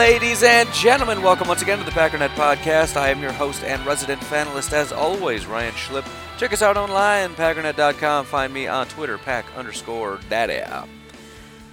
[0.00, 2.96] Ladies and gentlemen, welcome once again to the Packernet Podcast.
[2.96, 6.08] I am your host and resident fanalist, as always, Ryan Schlip.
[6.38, 8.24] Check us out online, packernet.com.
[8.24, 10.62] Find me on Twitter, pack underscore daddy.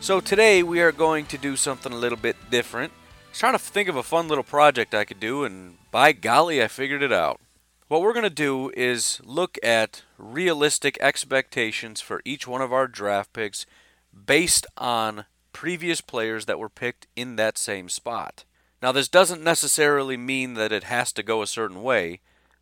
[0.02, 2.92] So today we are going to do something a little bit different.
[2.92, 6.12] I was trying to think of a fun little project I could do, and by
[6.12, 7.40] golly, I figured it out.
[7.88, 12.90] What we're going to do is look at realistic expectations for each one of our
[12.90, 13.66] draft picks
[14.14, 15.24] based on
[15.58, 18.46] previous players that were picked in that same spot.
[18.80, 22.20] Now, this doesn't necessarily mean that it has to go a certain way,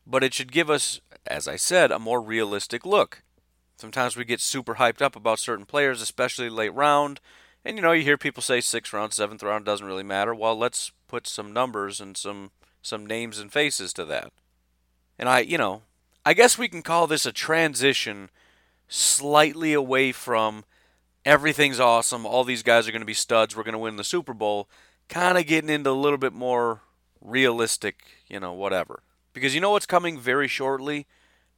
[0.07, 3.21] but it should give us, as I said, a more realistic look.
[3.75, 7.19] Sometimes we get super hyped up about certain players, especially late round,
[7.65, 10.33] and you know, you hear people say sixth round, seventh round doesn't really matter.
[10.33, 14.31] Well, let's put some numbers and some some names and faces to that.
[15.19, 15.81] And I, you know,
[16.25, 18.29] I guess we can call this a transition
[18.87, 20.63] slightly away from
[21.25, 24.03] everything's awesome, all these guys are going to be studs, we're going to win the
[24.03, 24.69] Super Bowl,
[25.09, 26.81] kind of getting into a little bit more
[27.19, 29.01] realistic, you know, whatever.
[29.33, 31.07] Because you know what's coming very shortly?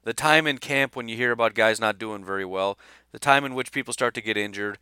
[0.04, 2.80] The time in camp when you hear about guys not doing very well,
[3.12, 4.78] the time in which people start to get injured.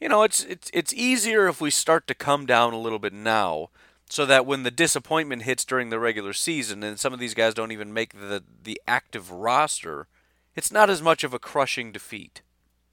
[0.00, 3.12] You know, it's it's it's easier if we start to come down a little bit
[3.12, 3.70] now
[4.08, 7.54] so that when the disappointment hits during the regular season and some of these guys
[7.54, 10.06] don't even make the the active roster,
[10.54, 12.42] it's not as much of a crushing defeat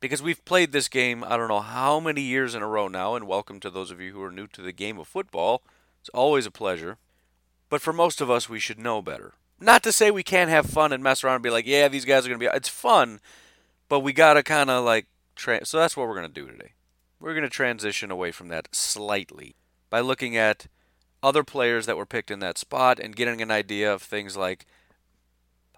[0.06, 3.16] because we've played this game I don't know how many years in a row now
[3.16, 5.64] and welcome to those of you who are new to the game of football.
[6.00, 7.00] It's always a pleasure.
[7.72, 9.34] But for most of us we should know better.
[9.60, 12.06] Not to say we can't have fun and mess around and be like, yeah, these
[12.06, 13.20] guys are going to be it's fun,
[13.90, 16.52] but we got to kind of like tra- so that's what we're going to do
[16.52, 16.74] today.
[17.20, 19.56] We're going to transition away from that slightly
[19.90, 20.68] by looking at
[21.24, 24.68] other players that were picked in that spot and getting an idea of things like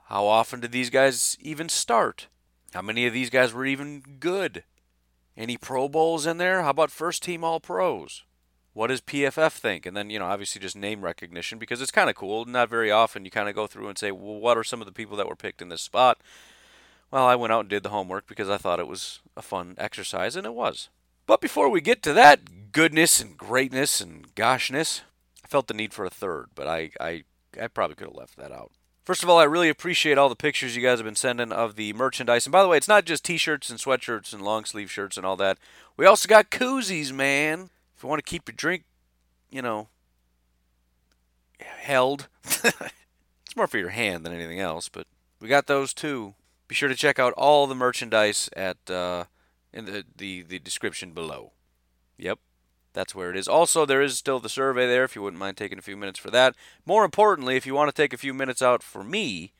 [0.08, 2.28] how often did these guys even start?
[2.78, 4.64] How many of these guys were even good?
[5.36, 6.62] Any Pro Bowls in there?
[6.62, 8.24] How about first team All Pros?
[8.74, 9.88] What does PFF think?
[9.88, 12.46] And then, you know, obviously just name recognition because it's kind of cool.
[12.46, 14.86] Not very often you kind of go through and say, well, what are some of
[14.86, 16.20] the people that were picked in this spot?
[17.10, 19.74] Well, I went out and did the homework because I thought it was a fun
[19.80, 20.90] exercise, and it was.
[21.26, 25.02] But before we get to that goodness and greatness and goshness,
[25.44, 27.24] I felt the need for a third, but I, I,
[27.60, 28.72] I probably could have left that out.
[29.08, 31.78] First of all, I really appreciate all the pictures you guys have been sending of
[31.78, 32.46] the merchandise.
[32.46, 35.26] And by the way, it's not just t-shirts and sweatshirts and long sleeve shirts and
[35.26, 35.58] all that.
[35.96, 37.70] We also got koozies, man.
[37.96, 38.84] If you want to keep your drink,
[39.50, 39.88] you know,
[41.58, 42.28] held.
[42.44, 45.08] it's more for your hand than anything else, but
[45.40, 46.34] we got those too.
[46.68, 49.24] Be sure to check out all the merchandise at uh,
[49.72, 51.54] in the, the the description below.
[52.18, 52.40] Yep,
[52.98, 53.48] that's where it is.
[53.48, 56.18] Also, there is still the survey there if you wouldn't mind taking a few minutes
[56.18, 56.56] for that.
[56.84, 59.54] More importantly, if you want to take a few minutes out for me,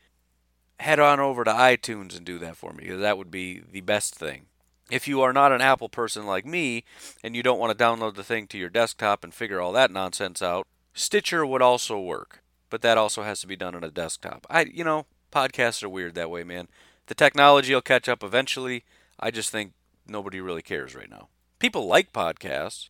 [0.80, 3.80] head on over to iTunes and do that for me because that would be the
[3.82, 4.46] best thing.
[4.90, 6.82] If you are not an Apple person like me
[7.22, 9.92] and you don't want to download the thing to your desktop and figure all that
[9.92, 13.90] nonsense out, Stitcher would also work, but that also has to be done on a
[13.90, 14.48] desktop.
[14.50, 16.66] I, you know, podcasts are weird that way, man.
[17.06, 18.82] The technology will catch up eventually.
[19.20, 19.74] I just think
[20.08, 21.28] nobody really cares right now.
[21.60, 22.88] People like podcasts.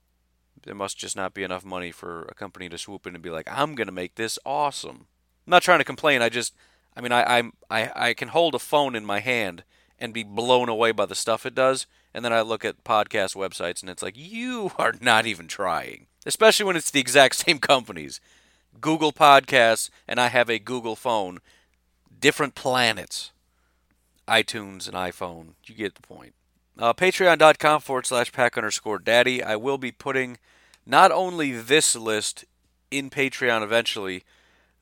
[0.64, 3.30] There must just not be enough money for a company to swoop in and be
[3.30, 5.06] like, "I'm to make this awesome."
[5.46, 6.20] I'm not trying to complain.
[6.20, 6.54] I just,
[6.94, 9.64] I mean, I, I'm, I, I can hold a phone in my hand
[9.98, 13.34] and be blown away by the stuff it does, and then I look at podcast
[13.34, 16.06] websites and it's like, you are not even trying.
[16.26, 18.20] Especially when it's the exact same companies.
[18.80, 21.38] Google Podcasts and I have a Google phone,
[22.20, 23.32] different planets.
[24.26, 25.54] iTunes and iPhone.
[25.64, 26.34] You get the point.
[26.78, 29.42] Uh, Patreon.com forward slash pack underscore daddy.
[29.42, 30.38] I will be putting
[30.86, 32.44] not only this list
[32.90, 34.24] in Patreon eventually.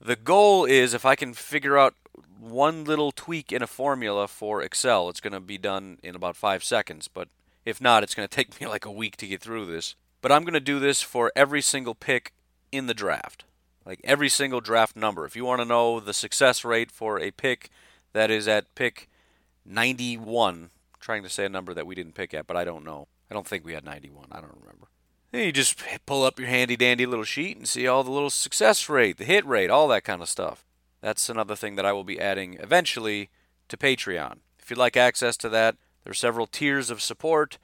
[0.01, 1.95] The goal is if I can figure out
[2.39, 6.37] one little tweak in a formula for Excel, it's going to be done in about
[6.37, 7.09] five seconds.
[7.09, 7.29] But
[7.65, 9.95] if not, it's going to take me like a week to get through this.
[10.21, 12.33] But I'm going to do this for every single pick
[12.71, 13.45] in the draft.
[13.87, 15.25] Like every single draft number.
[15.25, 17.71] If you want to know the success rate for a pick
[18.13, 19.09] that is at pick
[19.65, 20.71] 91,
[21.07, 23.07] trying to say a number that we didn't pick at, but I don't know.
[23.31, 24.27] I don't think we had 91.
[24.33, 24.89] I don't remember.
[25.33, 28.29] And you just pull up your handy dandy little sheet and see all the little
[28.29, 30.67] success rate, the hit rate, all that kind of stuff.
[31.01, 33.31] That's another thing that I will be adding eventually
[33.69, 34.39] to Patreon.
[34.59, 37.59] If you'd like access to that, there are several tiers of support.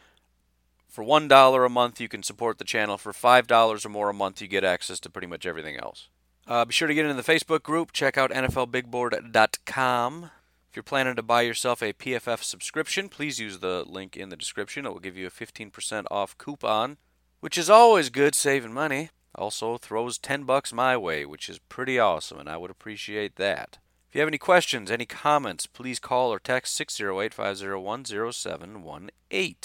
[0.88, 2.96] For $1 a month, you can support the channel.
[2.96, 6.06] For $5 or more a month, you get access to pretty much everything else.
[6.46, 7.92] Uh, be sure to get into the Facebook group.
[7.92, 10.30] Check out NFLBigBoard.com.
[10.72, 14.38] If you're planning to buy yourself a PFF subscription, please use the link in the
[14.38, 14.86] description.
[14.86, 16.96] It will give you a 15% off coupon,
[17.40, 19.10] which is always good saving money.
[19.34, 23.80] Also throws 10 bucks my way, which is pretty awesome, and I would appreciate that.
[24.08, 29.56] If you have any questions, any comments, please call or text 608 501 0718.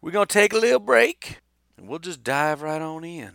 [0.00, 1.38] We're going to take a little break,
[1.76, 3.34] and we'll just dive right on in.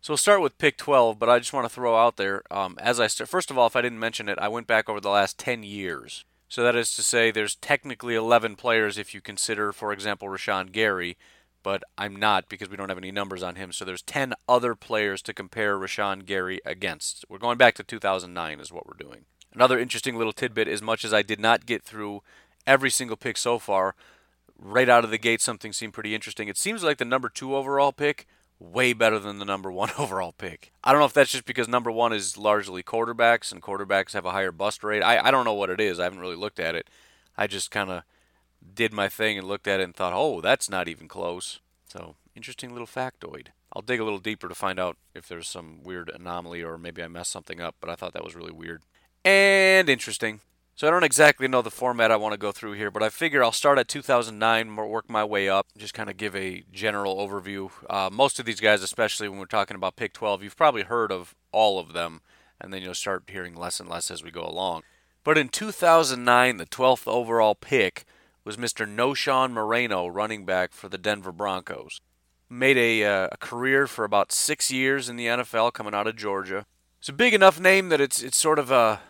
[0.00, 2.76] So we'll start with pick 12, but I just want to throw out there, um,
[2.80, 5.10] as I first of all, if I didn't mention it, I went back over the
[5.10, 6.24] last 10 years.
[6.48, 10.72] So that is to say, there's technically 11 players if you consider, for example, Rashan
[10.72, 11.18] Gary,
[11.62, 13.72] but I'm not because we don't have any numbers on him.
[13.72, 17.24] So there's 10 other players to compare Rashan Gary against.
[17.28, 19.24] We're going back to 2009 is what we're doing.
[19.52, 22.22] Another interesting little tidbit, as much as I did not get through
[22.66, 23.94] every single pick so far,
[24.56, 26.48] right out of the gate, something seemed pretty interesting.
[26.48, 28.26] It seems like the number two overall pick
[28.60, 30.72] way better than the number one overall pick.
[30.82, 34.26] I don't know if that's just because number one is largely quarterbacks and quarterbacks have
[34.26, 35.02] a higher bust rate.
[35.02, 35.98] I, I don't know what it is.
[36.00, 36.88] I haven't really looked at it.
[37.36, 38.02] I just kind of
[38.74, 41.60] did my thing and looked at it and thought, oh, that's not even close.
[41.88, 43.48] So, interesting little factoid.
[43.72, 47.02] I'll dig a little deeper to find out if there's some weird anomaly or maybe
[47.02, 48.82] I messed something up, but I thought that was really weird
[49.24, 50.40] and interesting.
[50.78, 53.08] So I don't exactly know the format I want to go through here, but I
[53.08, 57.16] figure I'll start at 2009, work my way up, just kind of give a general
[57.16, 57.72] overview.
[57.90, 61.10] Uh, most of these guys, especially when we're talking about Pick 12, you've probably heard
[61.10, 62.20] of all of them,
[62.60, 64.82] and then you'll start hearing less and less as we go along.
[65.24, 68.04] But in 2009, the 12th overall pick
[68.44, 68.86] was Mr.
[68.86, 72.00] Knowshon Moreno, running back for the Denver Broncos.
[72.48, 76.14] Made a, uh, a career for about six years in the NFL, coming out of
[76.14, 76.66] Georgia.
[77.00, 79.00] It's a big enough name that it's it's sort of a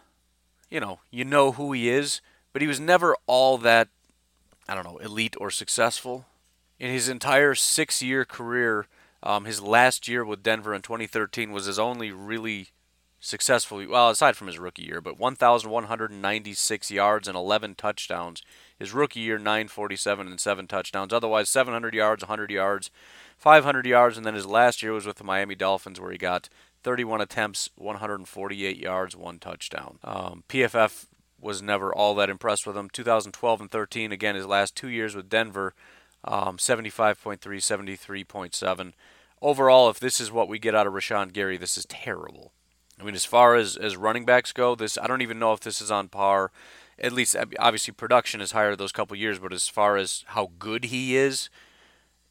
[0.71, 2.21] you know, you know who he is,
[2.53, 3.89] but he was never all that,
[4.69, 6.27] I don't know, elite or successful.
[6.79, 8.87] In his entire six year career,
[9.23, 12.69] um, his last year with Denver in 2013 was his only really
[13.21, 18.43] successful, well, aside from his rookie year, but 1,196 yards and 11 touchdowns.
[18.79, 21.13] His rookie year, 947 and 7 touchdowns.
[21.13, 22.91] Otherwise, 700 yards, 100 yards,
[23.37, 26.49] 500 yards, and then his last year was with the Miami Dolphins where he got
[26.89, 29.99] 31 attempts, 148 yards, one touchdown.
[30.03, 31.05] Um, PFF
[31.39, 32.89] was never all that impressed with him.
[32.91, 35.75] 2012 and 13, again, his last two years with Denver,
[36.25, 38.93] um, 75.3, 73.7.
[39.43, 42.53] Overall, if this is what we get out of Rashan Gary, this is terrible.
[42.99, 45.61] I mean, as far as, as running backs go, this I don't even know if
[45.61, 46.51] this is on par.
[46.99, 50.85] At least, obviously, production is higher those couple years, but as far as how good
[50.87, 51.51] he is,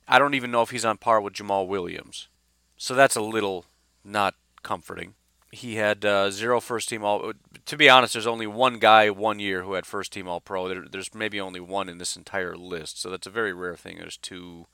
[0.08, 2.28] I don't even know if he's on par with Jamaal Williams.
[2.76, 3.66] So that's a little
[4.04, 4.34] not
[4.68, 5.16] comforting.
[5.50, 7.32] He had uh, zero first team all.
[7.66, 10.68] To be honest, there's only one guy one year who had first team all pro.
[10.68, 13.98] There, there's maybe only one in this entire list, so that's a very rare thing.
[13.98, 14.68] There's two.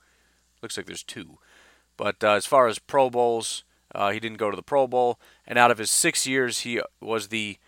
[0.62, 1.38] Looks like there's two.
[1.96, 3.62] But uh, as far as Pro Bowls,
[3.94, 5.20] uh, he didn't go to the Pro Bowl.
[5.46, 7.58] And out of his six years, he was the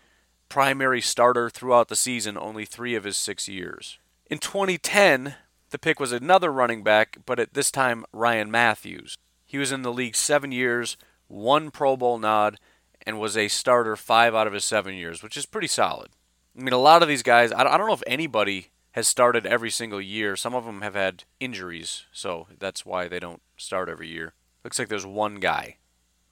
[0.49, 3.99] primary starter throughout the season, only three of his six years.
[4.29, 5.35] In 2010,
[5.69, 9.17] the pick was another running back, but at this time, Ryan Mathews.
[9.45, 12.59] He was in the league seven years, one Pro Bowl nod,
[13.05, 16.09] and was a starter five out of his seven years, which is pretty solid.
[16.57, 19.69] I mean, a lot of these guys, I don't know if anybody has started every
[19.69, 20.35] single year.
[20.35, 24.33] Some of them have had injuries, so that's why they don't start every year.
[24.63, 25.77] Looks like there's one guy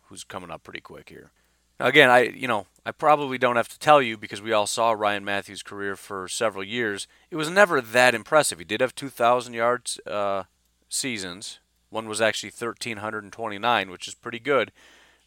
[0.08, 1.32] who's coming up pretty quick here.
[1.80, 4.68] Now, again, I you know I probably don't have to tell you because we all
[4.68, 7.08] saw Ryan Mathews' career for several years.
[7.30, 8.60] It was never that impressive.
[8.60, 10.44] He did have 2,000 yards uh,
[10.90, 11.60] seasons,
[11.96, 14.72] one was actually 1,329, which is pretty good.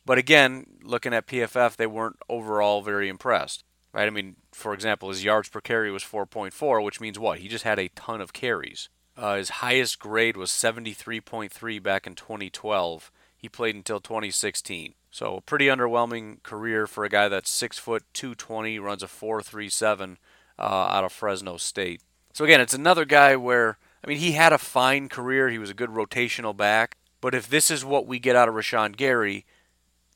[0.06, 3.64] But again, looking at PFF, they weren't overall very impressed.
[3.92, 4.06] Right?
[4.06, 7.38] I mean, for example, his yards per carry was 4.4, which means what?
[7.38, 8.88] He just had a ton of carries.
[9.16, 13.10] Uh, his highest grade was 73.3 back in 2012.
[13.36, 14.94] He played until 2016.
[15.10, 20.16] So a pretty underwhelming career for a guy that's six foot 220, runs a 4.37
[20.58, 22.02] uh, out of Fresno State.
[22.32, 25.48] So again, it's another guy where I mean, he had a fine career.
[25.48, 28.54] He was a good rotational back, But if this is what we get out of
[28.54, 29.44] Rashan Gary,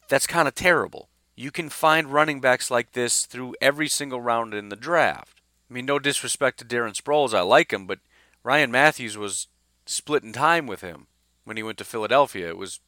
[0.09, 1.09] that's kind of terrible.
[1.35, 5.41] You can find running backs like this through every single round in the draft.
[5.71, 7.99] I mean, no disrespect to Darren Sproles, I like him, but
[8.45, 9.49] Ryan Mathews was
[9.87, 11.07] splitting time with him
[11.45, 12.49] when he went to Philadelphia.
[12.49, 12.81] It was,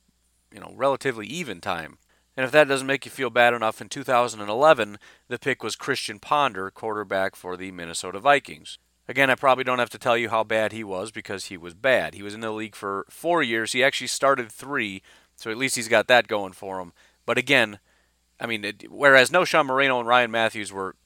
[0.53, 1.99] you know, relatively even time.
[2.37, 4.99] And if that doesn't make you feel bad enough, in 2011,
[5.29, 8.79] the pick was Christian Ponder, quarterback for the Minnesota Vikings.
[9.07, 11.75] Again, I probably don't have to tell you how bad he was because he was
[11.75, 12.15] bad.
[12.15, 13.73] He was in the league for four years.
[13.73, 15.03] He actually started three,
[15.37, 16.93] so at least he's got that going for him.
[17.27, 17.79] But again,
[18.41, 20.97] I mean, it, whereas Knowshon Moreno and Ryan Mathews were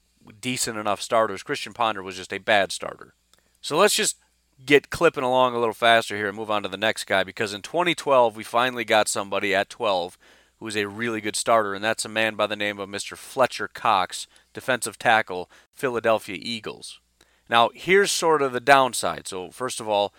[0.41, 3.15] decent enough starters, Christian Ponder was just a bad starter.
[3.61, 4.17] So let's just
[4.65, 7.55] get clipping along a little faster here and move on to the next guy because
[7.55, 10.19] in 2012 we finally got somebody at 12
[10.59, 13.17] who is a really good starter, and that's a man by the name of Mr.
[13.17, 17.01] Fletcher Cox, defensive tackle, Philadelphia Eagles.
[17.49, 19.27] Now, here's sort of the downside.
[19.27, 20.13] So, first of all,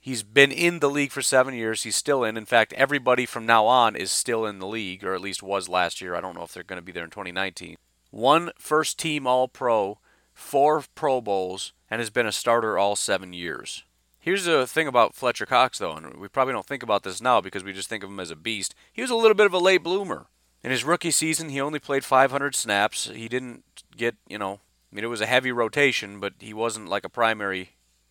[0.00, 1.82] he's been in the league for seven years.
[1.82, 2.36] He's still in.
[2.36, 5.68] In fact, everybody from now on is still in the league, or at least was
[5.68, 6.14] last year.
[6.14, 7.76] I don't know if they're going to be there in 2019.
[8.10, 9.98] One first team All Pro,
[10.34, 13.84] four Pro Bowls, and has been a starter all seven years.
[14.18, 17.40] Here's the thing about Fletcher Cox, though, and we probably don't think about this now
[17.40, 18.74] because we just think of him as a beast.
[18.92, 20.26] He was a little bit of a late bloomer.
[20.62, 23.10] In his rookie season, he only played 500 snaps.
[23.12, 23.64] He didn't
[23.96, 24.60] get, you know,
[24.92, 27.70] I mean, it was a heavy rotation, but he wasn't like a primary,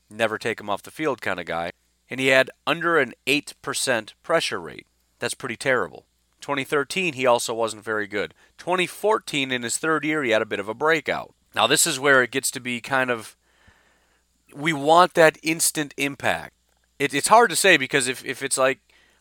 [0.09, 1.71] never take him off the field kind of guy.
[2.09, 4.87] And he had under an 8% pressure rate.
[5.19, 6.05] That's pretty terrible.
[6.41, 8.33] 2013, he also wasn't very good.
[8.57, 11.35] 2014, in his third year, he had a bit of a breakout.
[11.53, 13.37] Now, this is where it gets to be kind of
[14.53, 16.55] we want that instant impact.
[16.99, 18.79] It, it's hard to say because if, if it's like,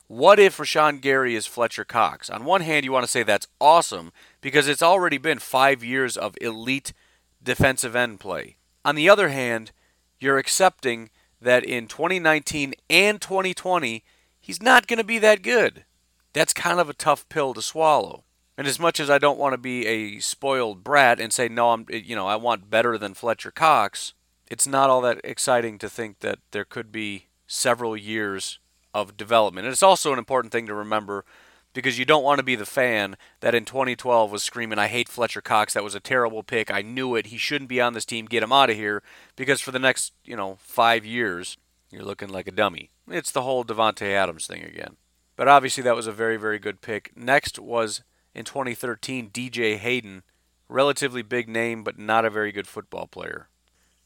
[0.08, 2.28] what if Rashan Gary is Fletcher Cox?
[2.28, 6.16] On one hand, you want to say that's awesome because it's already been five years
[6.16, 6.92] of elite
[7.42, 8.56] defensive end play.
[8.84, 9.72] On the other hand,
[10.18, 14.04] you're accepting that in 2019 and 2020,
[14.40, 15.84] he's not going to be that good.
[16.32, 18.24] That's kind of a tough pill to swallow.
[18.56, 21.70] And as much as I don't want to be a spoiled brat and say no,
[21.70, 24.12] I'm you know I want better than Fletcher Cox,
[24.50, 28.58] it's not all that exciting to think that there could be several years
[28.92, 29.66] of development.
[29.66, 31.24] And it's also an important thing to remember
[31.72, 35.08] because you don't want to be the fan that in 2012 was screaming, I hate
[35.08, 35.74] Fletcher Cox.
[35.74, 36.70] That was a terrible pick.
[36.70, 37.26] I knew it.
[37.26, 38.26] He shouldn't be on this team.
[38.26, 39.02] Get him out of here.
[39.36, 41.56] Because for the next, you know, five years,
[41.90, 42.90] you're looking like a dummy.
[43.08, 44.96] It's the whole Davante Adams thing again.
[45.36, 47.12] But obviously, that was a very, very good pick.
[47.16, 48.02] Next was
[48.34, 50.22] in 2013, DJ Hayden.
[50.68, 53.49] Relatively big name, but not a very good football player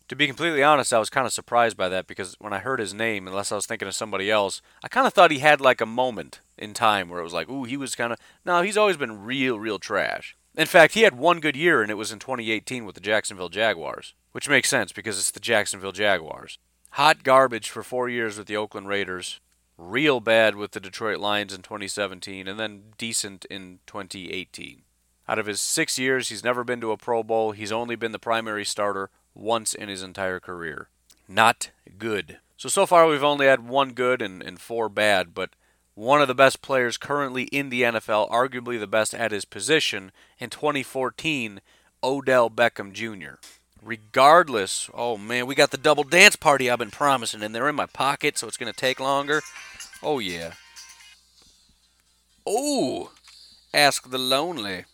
[0.08, 2.80] to be completely honest, I was kind of surprised by that because when I heard
[2.80, 5.60] his name, unless I was thinking of somebody else, I kind of thought he had
[5.60, 8.18] like a moment in time where it was like, ooh, he was kind of.
[8.44, 10.36] No, he's always been real, real trash.
[10.56, 13.48] In fact, he had one good year, and it was in 2018 with the Jacksonville
[13.48, 16.58] Jaguars, which makes sense because it's the Jacksonville Jaguars.
[16.90, 19.40] Hot garbage for four years with the Oakland Raiders,
[19.76, 24.82] real bad with the Detroit Lions in 2017, and then decent in 2018.
[25.28, 27.52] Out of his six years, he's never been to a Pro Bowl.
[27.52, 30.88] He's only been the primary starter once in his entire career.
[31.28, 32.38] Not good.
[32.56, 35.50] So, so far we've only had one good and, and four bad, but
[35.94, 40.12] one of the best players currently in the NFL, arguably the best at his position,
[40.38, 41.60] in 2014,
[42.02, 43.36] Odell Beckham Jr.
[43.82, 47.74] Regardless, oh man, we got the double dance party I've been promising, and they're in
[47.74, 49.40] my pocket, so it's going to take longer.
[50.02, 50.52] Oh, yeah.
[52.46, 53.12] Oh,
[53.72, 54.84] ask the lonely.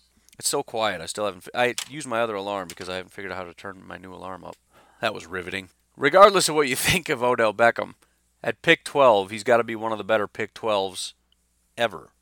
[0.41, 1.03] It's so quiet.
[1.03, 1.47] I still haven't.
[1.55, 4.15] I used my other alarm because I haven't figured out how to turn my new
[4.15, 4.57] alarm up.
[5.03, 5.69] That was riveting.
[5.99, 7.93] Regardless of what you think of Odell Beckham,
[8.43, 11.13] at pick 12, he's got to be one of the better pick 12s
[11.77, 12.13] ever.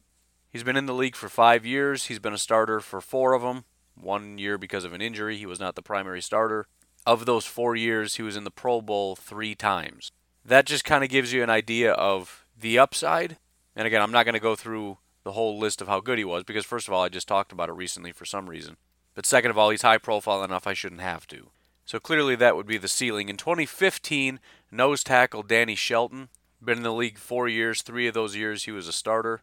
[0.50, 2.06] He's been in the league for five years.
[2.06, 3.62] He's been a starter for four of them.
[3.94, 6.66] One year because of an injury, he was not the primary starter.
[7.06, 10.10] Of those four years, he was in the Pro Bowl three times.
[10.44, 13.36] That just kind of gives you an idea of the upside.
[13.76, 14.98] And again, I'm not going to go through
[15.28, 17.52] the whole list of how good he was because first of all, I just talked
[17.52, 18.78] about it recently for some reason.
[19.14, 21.50] But second of all, he's high profile enough I shouldn't have to.
[21.84, 23.28] So clearly that would be the ceiling.
[23.28, 24.40] In 2015,
[24.72, 26.30] nose tackle Danny Shelton,
[26.64, 29.42] been in the league 4 years, 3 of those years he was a starter.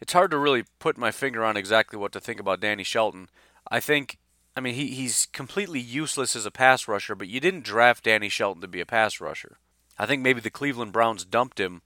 [0.00, 3.28] It's hard to really put my finger on exactly what to think about Danny Shelton.
[3.68, 4.18] I think
[4.56, 8.28] I mean he he's completely useless as a pass rusher, but you didn't draft Danny
[8.28, 9.58] Shelton to be a pass rusher.
[9.98, 11.82] I think maybe the Cleveland Browns dumped him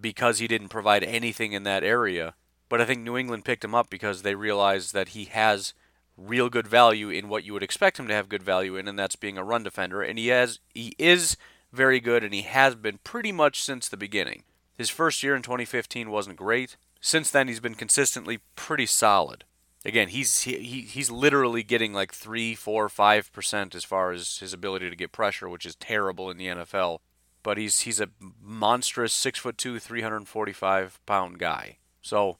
[0.00, 2.34] because he didn't provide anything in that area
[2.68, 5.74] but I think New England picked him up because they realized that he has
[6.16, 8.98] real good value in what you would expect him to have good value in, and
[8.98, 10.02] that's being a run defender.
[10.02, 11.36] And he has he is
[11.72, 14.42] very good, and he has been pretty much since the beginning.
[14.76, 16.76] His first year in 2015 wasn't great.
[17.00, 19.44] Since then, he's been consistently pretty solid.
[19.84, 24.52] Again, he's he, he's literally getting like three, four, five percent as far as his
[24.52, 26.98] ability to get pressure, which is terrible in the NFL.
[27.42, 28.10] but he's he's a
[28.42, 31.78] monstrous six foot two, 345 pound guy.
[32.02, 32.38] So,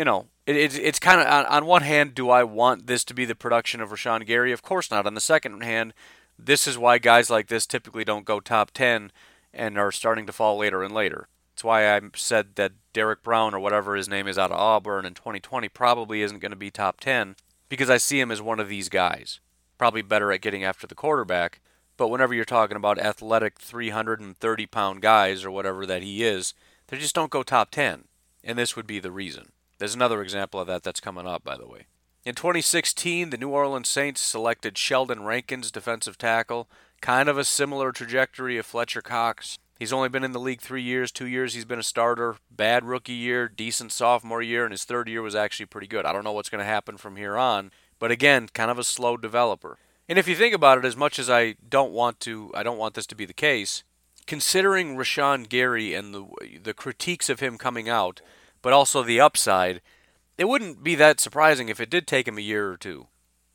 [0.00, 3.04] you know, it, it it's kind of on, on one hand, do I want this
[3.04, 4.50] to be the production of Rashan Gary?
[4.50, 5.06] Of course not.
[5.06, 5.92] On the second hand,
[6.38, 9.12] this is why guys like this typically don't go top 10
[9.52, 11.28] and are starting to fall later and later.
[11.52, 15.04] That's why I said that Derrick Brown or whatever his name is out of Auburn
[15.04, 17.36] in 2020 probably isn't going to be top 10
[17.68, 19.38] because I see him as one of these guys.
[19.76, 21.60] Probably better at getting after the quarterback,
[21.98, 26.54] but whenever you're talking about athletic 330 pound guys or whatever that he is,
[26.86, 28.04] they just don't go top 10.
[28.42, 29.52] And this would be the reason.
[29.80, 31.86] There's another example of that that's coming up, by the way.
[32.22, 36.68] In 2016, the New Orleans Saints selected Sheldon Rankins, defensive tackle.
[37.00, 39.58] Kind of a similar trajectory of Fletcher Cox.
[39.78, 41.10] He's only been in the league three years.
[41.10, 42.36] Two years he's been a starter.
[42.50, 46.04] Bad rookie year, decent sophomore year, and his third year was actually pretty good.
[46.04, 48.84] I don't know what's going to happen from here on, but again, kind of a
[48.84, 49.78] slow developer.
[50.10, 52.76] And if you think about it, as much as I don't want to, I don't
[52.76, 53.82] want this to be the case.
[54.26, 56.26] Considering Rashan Gary and the
[56.62, 58.20] the critiques of him coming out,
[58.62, 59.80] but also the upside,
[60.38, 63.08] it wouldn't be that surprising if it did take him a year or two,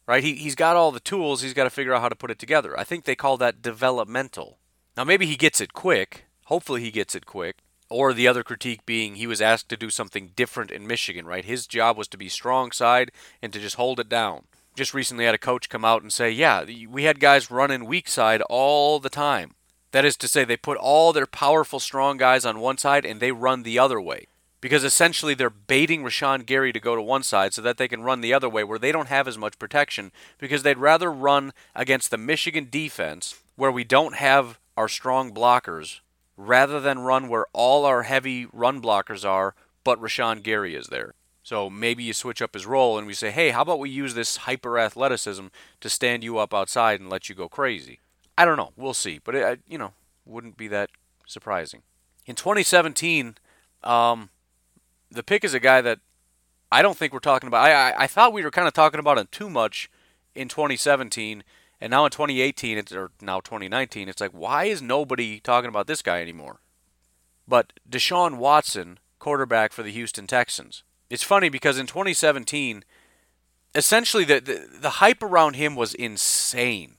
[0.07, 0.24] right?
[0.24, 1.41] He he's got all the tools.
[1.41, 2.77] He's got to figure out how to put it together.
[2.79, 4.59] I think they call that developmental.
[4.95, 6.25] Now, maybe he gets it quick.
[6.45, 7.57] Hopefully, he gets it quick.
[7.89, 11.45] Or the other critique being he was asked to do something different in Michigan, right?
[11.45, 14.45] His job was to be strong side and to just hold it down.
[14.75, 18.09] Just recently had a coach come out and say, yeah, we had guys running weak
[18.09, 19.55] side all the time.
[19.91, 23.19] That is to say, they put all their powerful, strong guys on one side and
[23.19, 24.25] they run the other way.
[24.65, 28.01] Because essentially they're baiting Rashan Gary to go to one side so that they can
[28.01, 31.53] run the other way where they don't have as much protection because they'd rather run
[31.75, 36.00] against the Michigan defense where we don't have our strong blockers
[36.36, 39.53] rather than run where all our heavy run blockers are,
[39.84, 41.13] but Rashan Gary is there.
[41.43, 44.15] So maybe you switch up his role and we say, hey, how about we use
[44.15, 45.45] this hyper athleticism
[45.79, 48.00] to stand you up outside and let you go crazy?
[48.36, 48.72] I don't know.
[48.75, 49.19] We'll see.
[49.24, 49.93] But, it, you know,
[50.25, 50.89] wouldn't be that
[51.27, 51.84] surprising.
[52.25, 53.36] In 2017,
[53.84, 54.29] um,
[55.12, 56.00] the pick is a guy that
[56.71, 57.65] I don't think we're talking about.
[57.65, 59.89] I, I, I thought we were kind of talking about him too much
[60.33, 61.44] in 2017
[61.81, 65.87] and now in 2018, it's, or now 2019, it's like, why is nobody talking about
[65.87, 66.59] this guy anymore?
[67.48, 70.83] But Deshaun Watson, quarterback for the Houston Texans.
[71.09, 72.83] It's funny because in 2017,
[73.75, 76.96] essentially the, the, the hype around him was insane.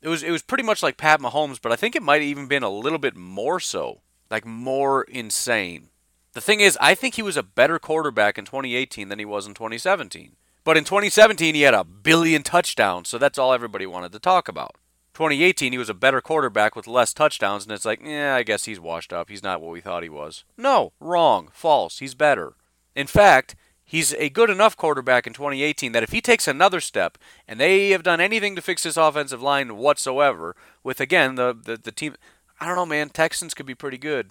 [0.00, 2.30] It was it was pretty much like Pat Mahomes, but I think it might have
[2.30, 5.88] even been a little bit more so, like more insane.
[6.32, 9.46] The thing is, I think he was a better quarterback in 2018 than he was
[9.46, 10.36] in 2017.
[10.64, 14.48] But in 2017, he had a billion touchdowns, so that's all everybody wanted to talk
[14.48, 14.76] about.
[15.14, 18.66] 2018, he was a better quarterback with less touchdowns, and it's like, yeah, I guess
[18.66, 19.30] he's washed up.
[19.30, 20.44] He's not what we thought he was.
[20.56, 21.98] No, wrong, false.
[21.98, 22.54] He's better.
[22.94, 27.18] In fact, he's a good enough quarterback in 2018 that if he takes another step,
[27.48, 31.76] and they have done anything to fix this offensive line whatsoever, with again the the,
[31.76, 32.14] the team,
[32.60, 33.08] I don't know, man.
[33.08, 34.30] Texans could be pretty good.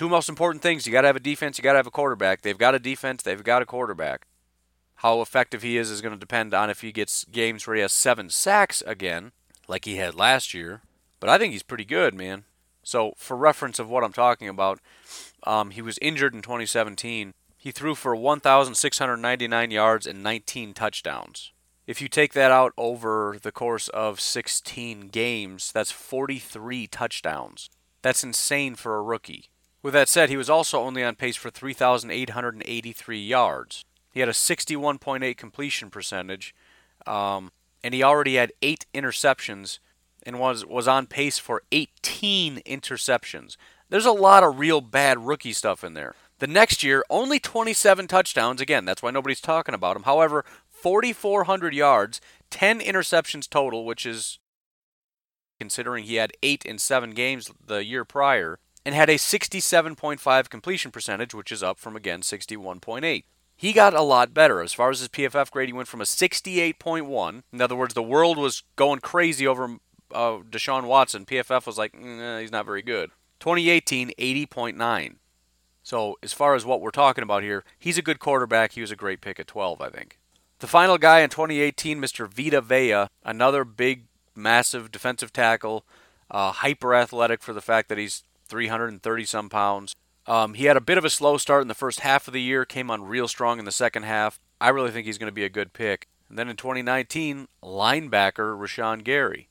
[0.00, 1.90] Two most important things: you got to have a defense, you got to have a
[1.90, 2.40] quarterback.
[2.40, 4.26] They've got a defense, they've got a quarterback.
[4.94, 7.82] How effective he is is going to depend on if he gets games where he
[7.82, 9.32] has seven sacks again,
[9.68, 10.80] like he had last year.
[11.20, 12.44] But I think he's pretty good, man.
[12.82, 14.80] So, for reference of what I'm talking about,
[15.44, 17.34] um, he was injured in 2017.
[17.58, 21.52] He threw for 1,699 yards and 19 touchdowns.
[21.86, 27.68] If you take that out over the course of 16 games, that's 43 touchdowns.
[28.00, 29.49] That's insane for a rookie.
[29.82, 33.84] With that said, he was also only on pace for 3,883 yards.
[34.12, 36.54] He had a 61.8 completion percentage,
[37.06, 39.78] um, and he already had eight interceptions
[40.24, 43.56] and was was on pace for 18 interceptions.
[43.88, 46.14] There's a lot of real bad rookie stuff in there.
[46.38, 48.60] The next year, only 27 touchdowns.
[48.60, 50.04] Again, that's why nobody's talking about him.
[50.04, 54.38] However, 4,400 yards, 10 interceptions total, which is
[55.58, 60.90] considering he had eight in seven games the year prior, and had a 67.5 completion
[60.90, 63.24] percentage, which is up from again 61.8
[63.60, 64.62] he got a lot better.
[64.62, 67.42] As far as his PFF grade, he went from a 68.1.
[67.52, 69.76] In other words, the world was going crazy over
[70.14, 71.26] uh, Deshaun Watson.
[71.26, 73.10] PFF was like, mm, he's not very good.
[73.38, 75.16] 2018, 80.9.
[75.82, 78.72] So, as far as what we're talking about here, he's a good quarterback.
[78.72, 80.18] He was a great pick at 12, I think.
[80.60, 82.26] The final guy in 2018, Mr.
[82.26, 85.84] Vita Vea, another big, massive defensive tackle,
[86.30, 89.94] uh, hyper athletic for the fact that he's 330 some pounds.
[90.26, 92.42] Um, he had a bit of a slow start in the first half of the
[92.42, 94.38] year, came on real strong in the second half.
[94.60, 96.06] I really think he's going to be a good pick.
[96.28, 99.48] And then in 2019, linebacker Rashan Gary.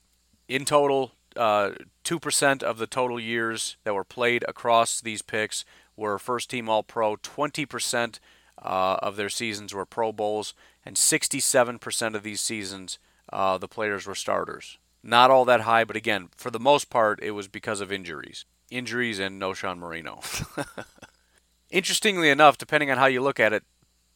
[0.48, 1.72] In total, uh,
[2.06, 6.84] 2% of the total years that were played across these picks were first team All
[6.84, 8.20] Pro, 20%
[8.62, 10.54] uh, of their seasons were Pro Bowls,
[10.86, 13.00] and 67% of these seasons
[13.32, 14.78] uh, the players were starters.
[15.04, 18.46] Not all that high, but again, for the most part, it was because of injuries.
[18.72, 20.22] Injuries and Knowshon Moreno.
[21.70, 23.64] Interestingly enough, depending on how you look at it,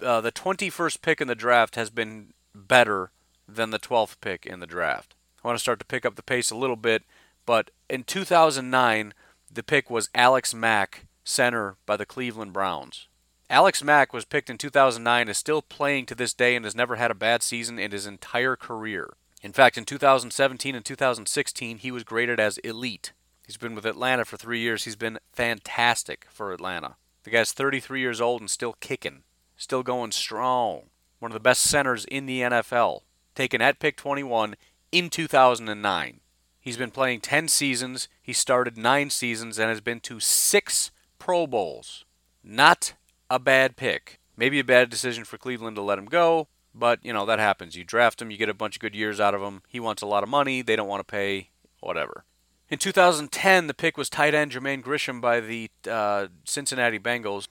[0.02, 3.12] uh, the 21st pick in the draft has been better
[3.48, 5.16] than the 12th pick in the draft.
[5.44, 7.04] I want to start to pick up the pace a little bit,
[7.46, 9.14] but in 2009,
[9.52, 13.08] the pick was Alex Mack, center by the Cleveland Browns.
[13.50, 16.96] Alex Mack was picked in 2009, is still playing to this day, and has never
[16.96, 19.14] had a bad season in his entire career.
[19.42, 23.12] In fact, in 2017 and 2016, he was graded as elite.
[23.54, 24.86] He's been with Atlanta for three years.
[24.86, 26.96] He's been fantastic for Atlanta.
[27.22, 29.22] The guy's 33 years old and still kicking,
[29.56, 30.86] still going strong.
[31.20, 33.02] One of the best centers in the NFL.
[33.36, 34.56] Taken at pick 21
[34.92, 36.20] in 2009.
[36.60, 38.08] He's been playing 10 seasons.
[38.24, 40.90] He started nine seasons and has been to six
[41.20, 42.06] Pro Bowls.
[42.44, 42.96] Not
[43.30, 44.20] a bad pick.
[44.36, 47.76] Maybe a bad decision for Cleveland to let him go, but you know that happens.
[47.76, 49.62] You draft him, you get a bunch of good years out of him.
[49.68, 50.64] He wants a lot of money.
[50.64, 52.26] They don't want to pay whatever.
[52.74, 57.48] In 2010, the pick was tight end Jermaine Gresham by the uh, Cincinnati Bengals.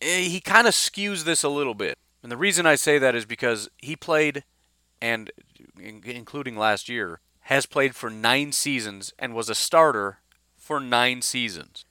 [0.00, 3.16] Eh, he kind of skews this a little bit, and the reason I say that
[3.16, 4.44] is because he played,
[5.02, 5.32] and
[5.76, 10.20] including last year, has played for nine seasons and was a starter
[10.56, 11.84] for nine seasons.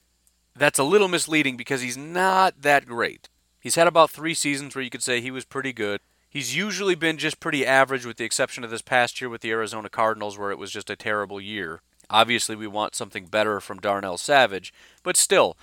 [0.56, 3.28] That's a little misleading because he's not that great.
[3.60, 6.00] He's had about three seasons where you could say he was pretty good.
[6.30, 9.52] He's usually been just pretty average, with the exception of this past year with the
[9.52, 11.82] Arizona Cardinals, where it was just a terrible year.
[12.10, 15.58] Obviously, we want something better from Darnell Savage, but still,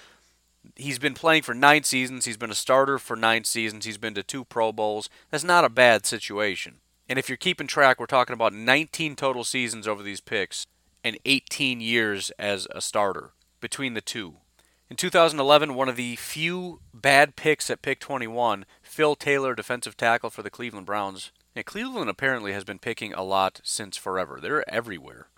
[0.76, 2.24] he's been playing for nine seasons.
[2.24, 3.84] He's been a starter for nine seasons.
[3.84, 5.08] He's been to two Pro Bowls.
[5.30, 6.76] That's not a bad situation.
[7.08, 10.66] And if you're keeping track, we're talking about 19 total seasons over these picks
[11.04, 14.36] and 18 years as a starter between the two.
[14.88, 20.30] In 2011, one of the few bad picks at pick 21, Phil Taylor, defensive tackle
[20.30, 21.32] for the Cleveland Browns.
[21.56, 24.38] And Cleveland apparently has been picking a lot since forever.
[24.40, 25.28] They're everywhere.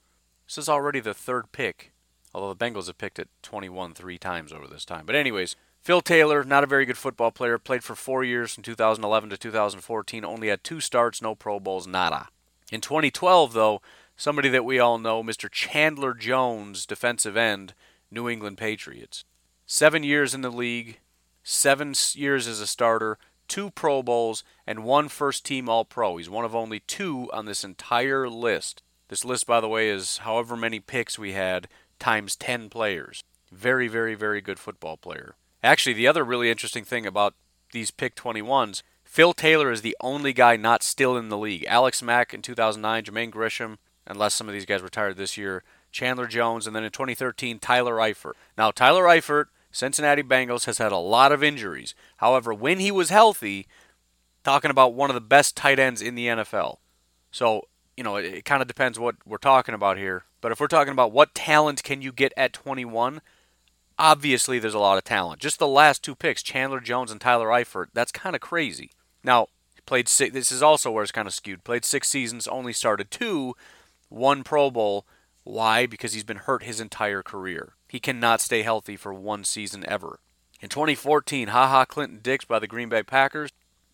[0.47, 1.93] This is already the third pick,
[2.35, 5.07] although the Bengals have picked it 21 three times over this time.
[5.07, 8.63] But, anyways, Phil Taylor, not a very good football player, played for four years from
[8.63, 12.29] 2011 to 2014, only had two starts, no Pro Bowls, nada.
[12.73, 13.83] In 2012, though,
[14.17, 15.51] somebody that we all know, Mr.
[15.51, 17.75] Chandler Jones, defensive end,
[18.11, 19.25] New England Patriots.
[19.67, 21.01] Seven years in the league,
[21.43, 26.17] seven years as a starter, two Pro Bowls, and one first team All Pro.
[26.17, 28.83] He's one of only two on this entire list.
[29.15, 31.69] This list, by the way, is however many picks we had
[32.01, 33.23] times 10 players.
[33.53, 35.37] Very, very, very good football player.
[35.63, 37.35] Actually, the other really interesting thing about
[37.73, 41.65] these pick 21s, Phil Taylor is the only guy not still in the league.
[41.69, 46.27] Alex Mack in 2009, Jermaine Gresham, unless some of these guys retired this year, Chandler
[46.27, 48.33] Jones, and then in 2013, Tyler Eifert.
[48.59, 51.95] Now, Tyler Eifert, Cincinnati Bengals, has had a lot of injuries.
[52.17, 53.69] However, when he was healthy,
[54.43, 56.79] talking about one of the best tight ends in the NFL.
[57.31, 60.25] So, you know, it, it kind of depends what we're talking about here.
[60.41, 63.21] But if we're talking about what talent can you get at 21,
[63.99, 65.41] obviously there's a lot of talent.
[65.41, 68.91] Just the last two picks, Chandler Jones and Tyler Eifert, that's kind of crazy.
[69.23, 69.49] Now,
[69.87, 71.65] played six, this is also where it's kind of skewed.
[71.65, 73.55] Played six seasons, only started two,
[74.09, 75.07] one Pro Bowl,
[75.45, 75.87] why?
[75.87, 77.75] Because he's been hurt his entire career.
[77.89, 80.19] He cannot stay healthy for one season ever.
[80.61, 83.51] In 2014, Ha Ha Clinton Dix by the Green Bay Packers.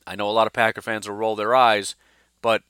[0.06, 1.96] I know a lot of Packer fans will roll their eyes,
[2.40, 2.62] but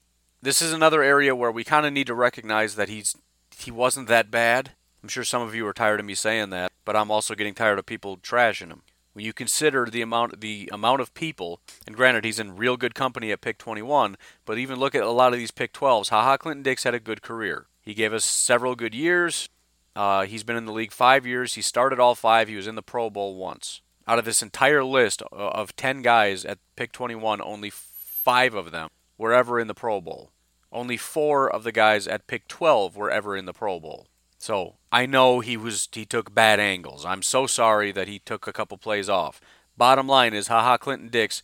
[0.42, 3.14] this is another area where we kind of need to recognize that he's
[3.56, 4.72] he wasn't that bad.
[5.02, 7.54] I'm sure some of you are tired of me saying that, but I'm also getting
[7.54, 8.82] tired of people trashing him.
[9.12, 12.94] When you consider the amount the amount of people, and granted he's in real good
[12.94, 16.08] company at pick 21, but even look at a lot of these pick 12s.
[16.08, 17.66] Ha Ha Clinton Dix had a good career.
[17.82, 19.48] He gave us several good years.
[19.96, 21.54] Uh, he's been in the league five years.
[21.54, 22.48] He started all five.
[22.48, 23.80] He was in the Pro Bowl once.
[24.06, 28.90] Out of this entire list of 10 guys at pick 21, only five of them
[29.20, 30.32] were ever in the Pro Bowl.
[30.72, 34.06] Only four of the guys at pick 12 were ever in the Pro Bowl.
[34.38, 37.04] So I know he was he took bad angles.
[37.04, 39.38] I'm so sorry that he took a couple plays off.
[39.76, 41.42] Bottom line is, haha, Clinton Dix.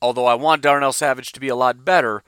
[0.00, 2.22] Although I want Darnell Savage to be a lot better,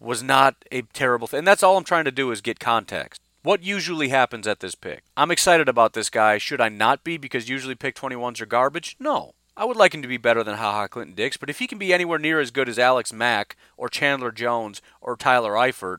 [0.00, 1.38] was not a terrible thing.
[1.38, 3.20] And that's all I'm trying to do is get context.
[3.42, 5.04] What usually happens at this pick?
[5.16, 6.38] I'm excited about this guy.
[6.38, 8.96] Should I not be because usually pick 21s are garbage?
[8.98, 9.34] No.
[9.56, 11.78] I would like him to be better than Haha Clinton Dix, but if he can
[11.78, 15.98] be anywhere near as good as Alex Mack or Chandler Jones or Tyler Eifert,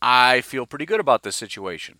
[0.00, 1.98] I feel pretty good about this situation.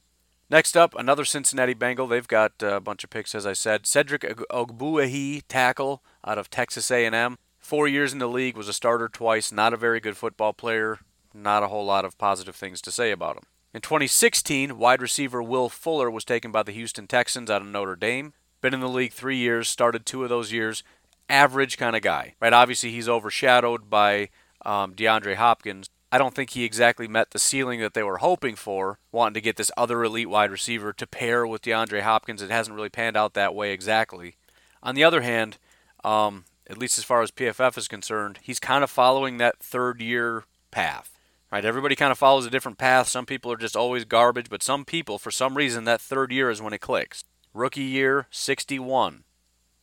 [0.51, 2.07] Next up, another Cincinnati Bengal.
[2.07, 3.87] They've got a bunch of picks, as I said.
[3.87, 7.39] Cedric Ogbuehi, tackle out of Texas A&M.
[7.59, 9.51] Four years in the league, was a starter twice.
[9.51, 10.99] Not a very good football player
[11.35, 13.45] not a whole lot of positive things to say about him.
[13.75, 17.97] In 2016, wide receiver Will Fuller was taken by the Houston Texans out of Notre
[17.97, 18.35] Dame.
[18.63, 20.83] Been in the league three years, started two of those years.
[21.29, 22.53] Average kind of guy, right?
[22.53, 24.31] Obviously, he's overshadowed by
[24.65, 28.55] um, DeAndre Hopkins, I don't think he exactly met the ceiling that they were hoping
[28.55, 32.43] for, wanting to get this other elite wide receiver to pair with DeAndre Hopkins.
[32.43, 34.37] It hasn't really panned out that way exactly.
[34.83, 35.57] On the other hand,
[36.05, 40.03] um, at least as far as PFF is concerned, he's kind of following that third
[40.03, 41.19] year path.
[41.51, 41.65] Right?
[41.65, 43.09] Everybody kind of follows a different path.
[43.09, 46.51] Some people are just always garbage, but some people, for some reason, that third year
[46.51, 47.25] is when it clicks.
[47.55, 49.25] Rookie year, 61.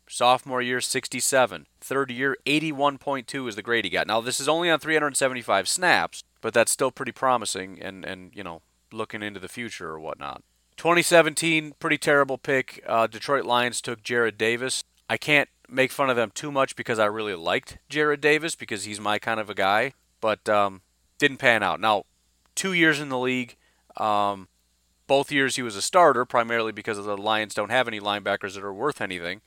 [0.07, 1.67] Sophomore year, 67.
[1.81, 4.07] Third year, 81.2 is the grade he got.
[4.07, 8.43] Now, this is only on 375 snaps, but that's still pretty promising and, and you
[8.43, 10.41] know, looking into the future or whatnot.
[10.77, 12.83] 2017, pretty terrible pick.
[12.87, 14.83] Uh, Detroit Lions took Jarrad Davis.
[15.09, 18.85] I can't make fun of them too much because I really liked Jarrad Davis because
[18.85, 20.81] he's my kind of a guy, but um,
[21.17, 21.79] didn't pan out.
[21.79, 22.05] Now,
[22.55, 23.57] two years in the league,
[23.97, 24.47] um,
[25.09, 28.63] both years he was a starter, primarily because the Lions don't have any linebackers that
[28.63, 29.41] are worth anything.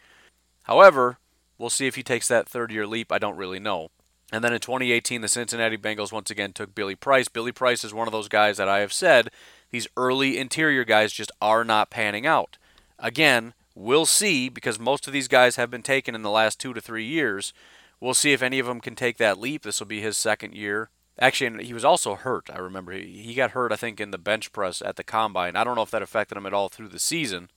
[0.65, 1.19] However,
[1.57, 3.13] we'll see if he takes that third year leap.
[3.13, 3.89] I don't really know.
[4.33, 7.29] And then in 2018, the Cincinnati Bengals once again took Billy Price.
[7.29, 9.31] Billy Price is one of those guys that I have said
[9.71, 12.59] these early interior guys just are not panning out.
[12.99, 16.75] Again, we'll see because most of these guys have been taken in the last two
[16.75, 17.53] to three years.
[18.01, 19.63] We'll see if any of them can take that leap.
[19.63, 20.91] This will be his second year.
[21.23, 22.51] Actually, he was also hurt.
[22.53, 23.71] I remember he got hurt.
[23.71, 25.55] I think in the bench press at the combine.
[25.55, 27.49] I don't know if that affected him at all through the season,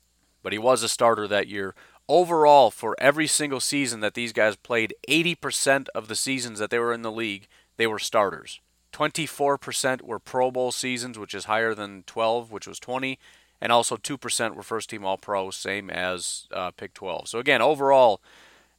[0.43, 1.73] but he was a starter that year
[2.07, 6.77] overall for every single season that these guys played 80% of the seasons that they
[6.77, 7.47] were in the league
[7.77, 8.59] they were starters
[8.93, 13.17] 24% were pro bowl seasons which is higher than 12 which was 20
[13.59, 17.61] and also 2% were first team all pro same as uh, pick 12 so again
[17.61, 18.21] overall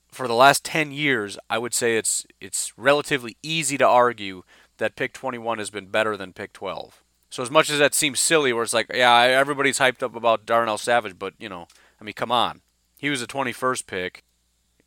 [0.07, 4.45] for the last 10 years i would say it's it's relatively easy to argue
[4.79, 8.21] that pick 21 has been better than pick 12 so as much as that seems
[8.21, 11.67] silly where it's like yeah everybody's hyped up about darnell savage but you know
[12.01, 12.61] i mean come on
[12.99, 14.25] he was a 21st pick.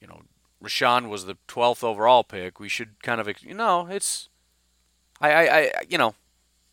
[0.01, 0.21] You know,
[0.63, 2.59] Rashan was the 12th overall pick.
[2.59, 4.29] We should kind of, you know, it's,
[5.21, 6.15] I, I, I you know,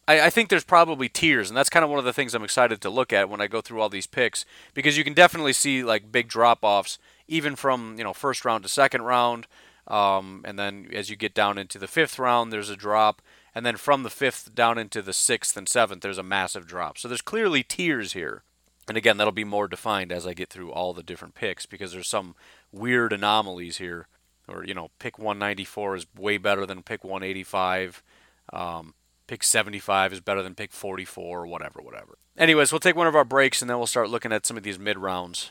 [0.08, 2.44] I, I think there's probably tiers, and that's kind of one of the things I'm
[2.44, 5.52] excited to look at when I go through all these picks because you can definitely
[5.52, 6.98] see like big drop offs,
[7.28, 9.46] even from you know first round to second round,
[9.86, 13.22] um, and then as you get down into the fifth round, there's a drop,
[13.54, 16.98] and then from the fifth down into the sixth and seventh, there's a massive drop.
[16.98, 18.42] So there's clearly tiers here.
[18.88, 21.92] And again, that'll be more defined as I get through all the different picks because
[21.92, 22.36] there's some
[22.70, 24.06] weird anomalies here.
[24.46, 28.02] Or, you know, pick 194 is way better than pick 185.
[28.52, 28.94] Um,
[29.26, 32.18] pick 75 is better than pick 44 or whatever, whatever.
[32.36, 34.62] Anyways, we'll take one of our breaks and then we'll start looking at some of
[34.62, 35.50] these mid rounds.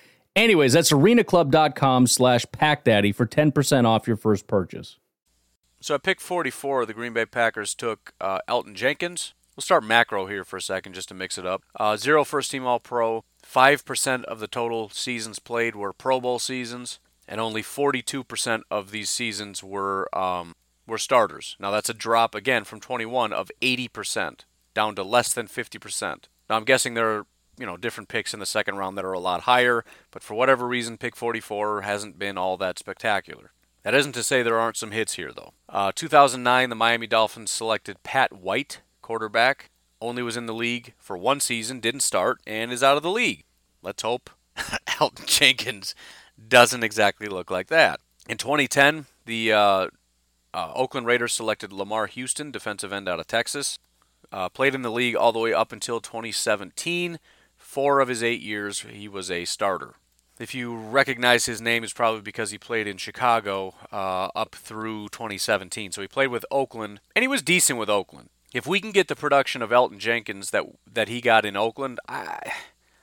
[0.35, 4.97] Anyways, that's arenaclub.com slash packdaddy for 10% off your first purchase.
[5.81, 9.33] So at pick 44, the Green Bay Packers took uh, Elgton Jenkins.
[9.55, 11.63] We'll start macro here for a second just to mix it up.
[11.75, 16.39] Uh, zero first team All Pro, 5% of the total seasons played were Pro Bowl
[16.39, 20.53] seasons, and only 42% of these seasons were um,
[20.87, 21.57] were starters.
[21.59, 24.41] Now that's a drop again from 21 of 80%
[24.73, 26.25] down to less than 50%.
[26.49, 27.25] Now I'm guessing there are
[27.61, 30.33] you know different picks in the second round that are a lot higher, but for
[30.33, 33.51] whatever reason, pick 44 hasn't been all that spectacular.
[33.83, 35.53] That isn't to say there aren't some hits here though.
[35.69, 39.69] Uh, 2009, the Miami Dolphins selected Pat White, quarterback
[40.01, 43.11] only was in the league for one season, didn't start, and is out of the
[43.11, 43.43] league.
[43.81, 45.95] Let's hope Elgton Jenkins
[46.47, 48.01] doesn't exactly look like that.
[48.27, 49.87] In 2010, the uh,
[50.53, 53.79] uh, Oakland Raiders selected Lamar Houston, defensive end out of Texas.
[54.31, 57.19] Uh, played in the league all the way up until 2017.
[57.71, 59.95] Four of his eight years, he was a starter.
[60.39, 65.07] If you recognize his name, it's probably because he played in Chicago uh, up through
[65.09, 65.93] 2017.
[65.93, 69.07] So he played with Oakland, and he was decent with Oakland if we can get
[69.07, 72.51] the production of Elgton Jenkins that that he got in Oakland, I,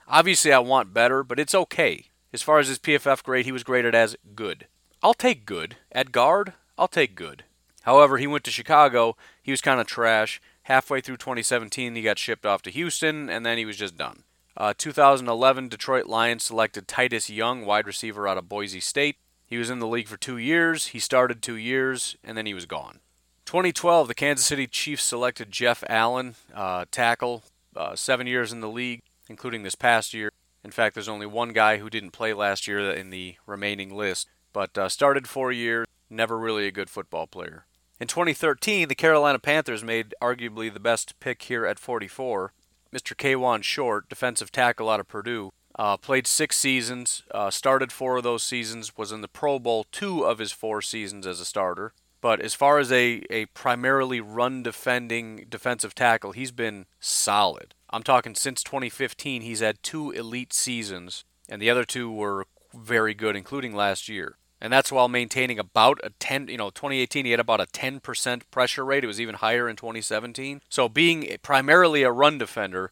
[0.07, 2.07] obviously I want better, but it's okay.
[2.33, 4.67] As far as his PFF grade, he was graded as good.
[5.03, 6.53] I'll take good at guard.
[6.77, 7.45] I'll take good.
[7.83, 9.17] However, he went to Chicago.
[9.43, 10.41] He was kind of trash.
[10.65, 14.25] Halfway through 2017, he got shipped off to Houston, and then he was just done.
[14.59, 19.15] Uh, 2011, Detroit Lions selected Titus Young, wide receiver out of Boise State.
[19.47, 20.89] He was in the league for two years.
[20.89, 22.99] He started two years, and then he was gone.
[23.45, 27.45] 2012, the Kansas City Chiefs selected Jeff Allen, uh, tackle,
[27.77, 30.33] uh, seven years in the league, including this past year.
[30.65, 34.29] In fact, there's only one guy who didn't play last year in the remaining list,
[34.53, 37.65] but uh, started four years, never really a good football player.
[38.01, 42.53] In 2013, the Carolina Panthers made arguably the best pick here at 44.
[42.93, 43.15] Mr.
[43.15, 48.25] Kawann Short, defensive tackle out of Purdue, uh, played six seasons, uh, started four of
[48.25, 51.93] those seasons, was in the Pro Bowl two of his four seasons as a starter.
[52.21, 57.75] But as far as a, a primarily run defending defensive tackle, he's been solid.
[57.91, 63.15] I'm talking since 2015, he's had two elite seasons, and the other two were very
[63.15, 64.38] good, including last year.
[64.61, 68.43] And that's while maintaining about a 10, you know, 2018 he had about a 10%
[68.51, 69.05] pressure rate.
[69.05, 70.63] It was even higher in 2017.
[70.69, 72.91] So being primarily a run defender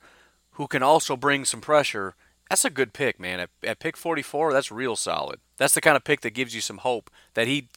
[0.52, 2.14] who can also bring some pressure,
[2.48, 3.40] that's a good pick, man.
[3.40, 5.40] At, at pick 44, that's real solid.
[5.56, 7.68] That's the kind of pick that gives you some hope that he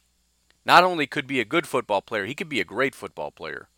[0.64, 3.68] not only could be a good football player, he could be a great football player.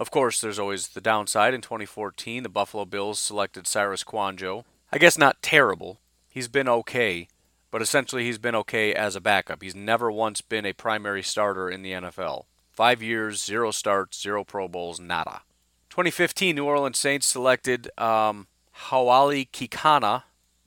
[0.00, 1.52] Of course, there's always the downside.
[1.52, 6.00] In 2014, the Buffalo Bills selected Cyrus Kouandjio I guess not terrible.
[6.30, 7.28] He's been okay,
[7.70, 9.62] but essentially he's been okay as a backup.
[9.62, 12.44] He's never once been a primary starter in the NFL.
[12.70, 15.42] Five years, zero starts, zero Pro Bowls, nada.
[15.90, 18.46] 2015, New Orleans Saints selected um,
[18.86, 20.22] Hau'oli Kikana,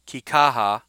[0.05, 0.81] Kikaha,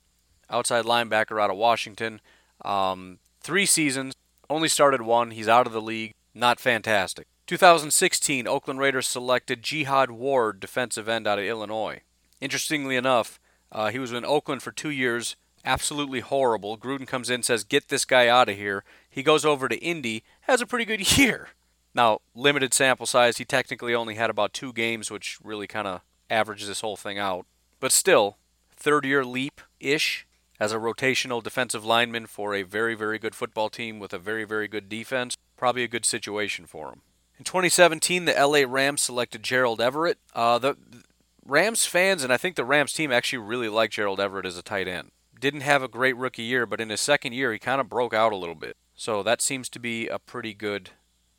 [0.51, 2.21] outside linebacker out of Washington.
[2.65, 4.15] Um, three seasons,
[4.51, 5.31] only started one.
[5.31, 6.13] He's out of the league.
[6.35, 7.27] Not fantastic.
[7.47, 12.01] 2016, Oakland Raiders selected Jihad Ward, defensive end out of Illinois.
[12.41, 13.39] Interestingly enough,
[13.71, 16.77] uh, he was in Oakland for two years, absolutely horrible.
[16.77, 20.25] Gruden comes in, says, "Get this guy out of here." He goes over to Indy,
[20.43, 21.51] has a pretty good year.
[21.95, 23.37] Now, limited sample size.
[23.37, 27.19] He technically only had about two games, which really kind of averages this whole thing
[27.19, 27.47] out.
[27.81, 28.39] But still,
[28.75, 30.27] third year leap ish
[30.59, 34.45] as a rotational defensive lineman for a very, very good football team with a very,
[34.45, 35.37] very good defense.
[35.57, 37.03] Probably a good situation for him.
[37.39, 40.19] In 2017, the LA Rams selected Gerald Everett.
[40.35, 40.77] Uh, the
[41.45, 44.63] Rams fans and I think the Rams team actually really like Gerald Everett as a
[44.63, 45.11] tight end.
[45.43, 48.15] Didn't have a great rookie year, but in his second year, he kind of broke
[48.15, 48.77] out a little bit.
[48.95, 50.91] So that seems to be a pretty good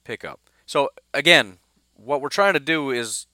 [0.03, 0.41] pickup.
[0.65, 1.59] So again,
[1.93, 3.27] what we're trying to do is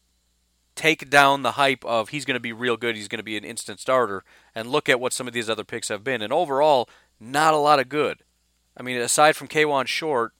[0.75, 3.35] take down the hype of he's going to be real good, he's going to be
[3.35, 6.21] an instant starter, and look at what some of these other picks have been.
[6.21, 6.87] And overall,
[7.19, 8.19] not a lot of good.
[8.77, 10.33] I mean, aside from Kawann Short,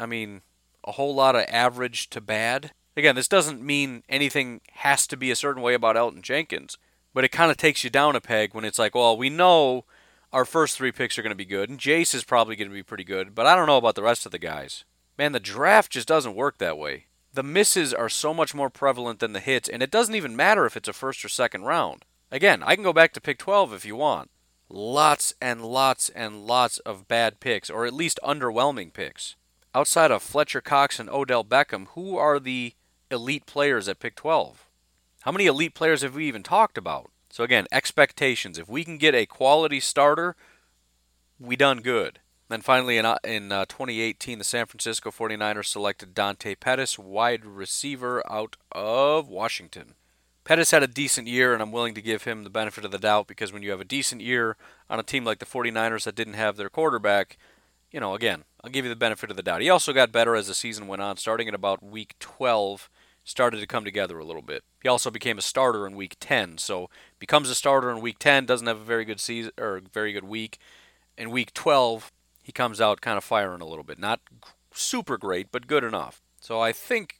[0.00, 0.42] I mean,
[0.82, 2.72] a whole lot of average to bad.
[2.96, 6.78] Again, this doesn't mean anything has to be a certain way about Elgton Jenkins,
[7.16, 9.86] but it kind of takes you down a peg when it's like, well, we know
[10.34, 12.74] our first three picks are going to be good, and Jace is probably going to
[12.74, 14.84] be pretty good, but I don't know about the rest of the guys.
[15.16, 17.06] Man, the draft just doesn't work that way.
[17.32, 20.66] The misses are so much more prevalent than the hits, and it doesn't even matter
[20.66, 22.04] if it's a first or second round.
[22.30, 24.30] Again, I can go back to pick 12 if you want.
[24.68, 29.36] Lots and lots and lots of bad picks, or at least underwhelming picks.
[29.74, 32.74] Outside of Fletcher Cox and Odell Beckham, who are the
[33.10, 34.65] elite players at pick 12?
[35.26, 37.10] How many elite players have we even talked about?
[37.30, 38.60] So, again, expectations.
[38.60, 40.36] If we can get a quality starter,
[41.40, 42.20] we done good.
[42.48, 47.44] Then finally, in, uh, in uh, 2018, the San Francisco 49ers selected Dante Pettis, wide
[47.44, 49.94] receiver out of Washington.
[50.44, 52.98] Pettis had a decent year, and I'm willing to give him the benefit of the
[52.98, 54.56] doubt because when you have a decent year
[54.88, 57.36] on a team like the 49ers that didn't have their quarterback,
[57.90, 59.60] you know, again, I'll give you the benefit of the doubt.
[59.60, 62.88] He also got better as the season went on, starting at about week 12,
[63.26, 64.62] started to come together a little bit.
[64.82, 68.46] He also became a starter in week 10, so becomes a starter in week 10,
[68.46, 70.58] doesn't have a very good season or very good week.
[71.18, 72.12] In week 12,
[72.42, 73.98] he comes out kind of firing a little bit.
[73.98, 74.20] Not
[74.72, 76.22] super great, but good enough.
[76.40, 77.16] So I think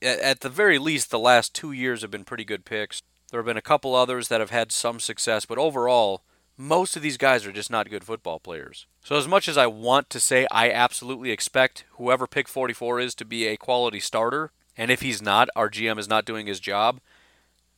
[0.00, 3.02] at the very least, the last two years have been pretty good picks.
[3.30, 6.22] There have been a couple others that have had some success, but overall,
[6.56, 8.86] most of these guys are just not good football players.
[9.02, 13.14] So, as much as I want to say I absolutely expect whoever pick 44 is
[13.16, 16.60] to be a quality starter, and if he's not, our GM is not doing his
[16.60, 17.00] job,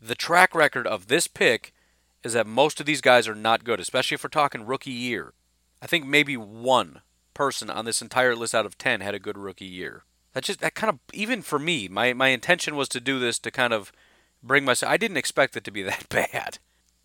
[0.01, 1.73] the track record of this pick
[2.23, 5.33] is that most of these guys are not good, especially if we're talking rookie year.
[5.81, 7.01] I think maybe one
[7.35, 10.05] person on this entire list out of 10 had a good rookie year
[10.37, 13.39] that just that kind of even for me, my my intention was to do this
[13.39, 13.91] to kind of
[14.43, 14.93] bring myself.
[14.93, 16.59] I didn't expect it to be that bad.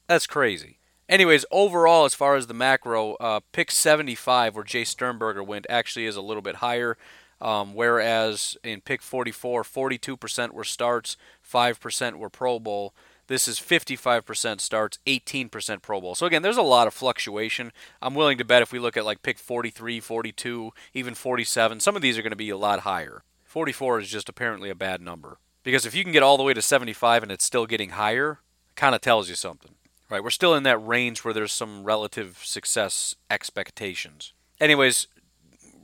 [0.07, 0.79] That's crazy.
[1.07, 6.05] Anyways, overall, as far as the macro, uh, pick 75, where Jace Sternberger went, actually
[6.07, 6.97] is a little bit higher.
[7.41, 11.17] Um, whereas in pick 44, 42% were starts,
[11.51, 12.93] 5% were Pro Bowl.
[13.27, 16.15] This is 55% starts, 18% Pro Bowl.
[16.15, 17.71] So again, there's a lot of fluctuation.
[18.01, 21.95] I'm willing to bet if we look at like pick 43, 42, even 47, some
[21.95, 23.23] of these are going to be a lot higher.
[23.45, 25.37] 44 is just apparently a bad number.
[25.63, 28.39] Because if you can get all the way to 75 and it's still getting higher,
[28.75, 29.71] kind of tells you something.
[30.09, 30.23] Right?
[30.23, 34.33] We're still in that range where there's some relative success expectations.
[34.59, 35.07] Anyways,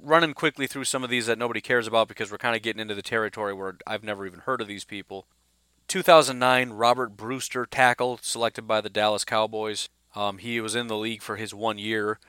[0.07, 2.81] running quickly through some of these that nobody cares about because we're kind of getting
[2.81, 5.27] into the territory where I've never even heard of these people.
[5.87, 9.89] 2009, Robert Brewster, tackle, selected by the Dallas Cowboys.
[10.15, 12.19] Um, he was in the league for his one year.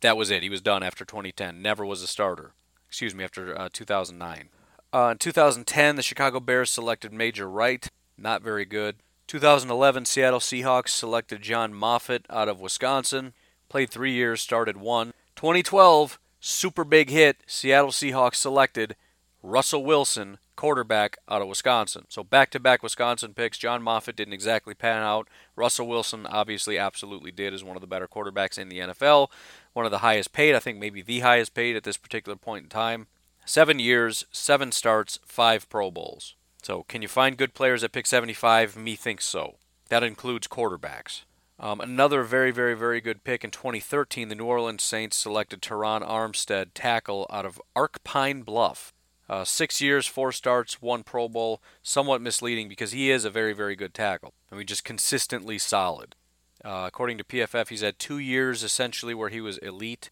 [0.00, 0.42] That was it.
[0.42, 1.62] He was done after 2010.
[1.62, 2.54] Never was a starter.
[2.88, 4.48] Excuse me, after uh, 2009.
[4.92, 7.88] Uh, in 2010, the Chicago Bears selected Major Wright.
[8.18, 8.96] Not very good.
[9.28, 13.32] 2011, Seattle Seahawks selected John Moffitt out of Wisconsin.
[13.68, 15.12] Played three years, started one.
[15.36, 17.38] 2012, super big hit.
[17.46, 18.96] Seattle Seahawks selected
[19.42, 22.04] Russell Wilson, quarterback out of Wisconsin.
[22.08, 23.58] So back to back Wisconsin picks.
[23.58, 25.28] John Moffitt didn't exactly pan out.
[25.56, 29.28] Russell Wilson obviously absolutely did as one of the better quarterbacks in the NFL.
[29.72, 32.64] One of the highest paid, I think maybe the highest paid at this particular point
[32.64, 33.06] in time.
[33.44, 36.36] Seven years, seven starts, five Pro Bowls.
[36.62, 38.76] So can you find good players at pick 75?
[38.76, 39.56] Me thinks so.
[39.88, 41.22] That includes quarterbacks.
[41.58, 46.06] Um, another very, very, very good pick in 2013, the New Orleans Saints selected Terron
[46.06, 48.92] Armstead, tackle out of Ark Pine Bluff.
[49.28, 51.62] Uh, six years, four starts, one Pro Bowl.
[51.82, 54.34] Somewhat misleading because he is a very, very good tackle.
[54.50, 56.16] I mean, just consistently solid.
[56.64, 60.10] Uh, according to PFF, he's had two years essentially where he was elite,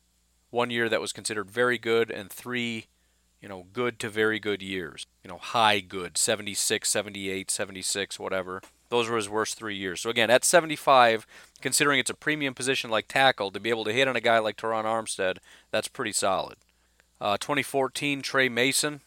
[0.50, 2.86] one year that was considered very good, and three,
[3.40, 5.06] you know, good to very good years.
[5.22, 8.62] You know, high good, 76, 78, 76, whatever.
[8.90, 10.00] Those were his worst three years.
[10.00, 11.26] So again, at 75,
[11.60, 14.38] considering it's a premium position like tackle, to be able to hit on a guy
[14.40, 15.38] like Terron Armstead,
[15.70, 16.56] that's pretty solid.
[17.20, 19.00] Uh, 2014, Tre Mason,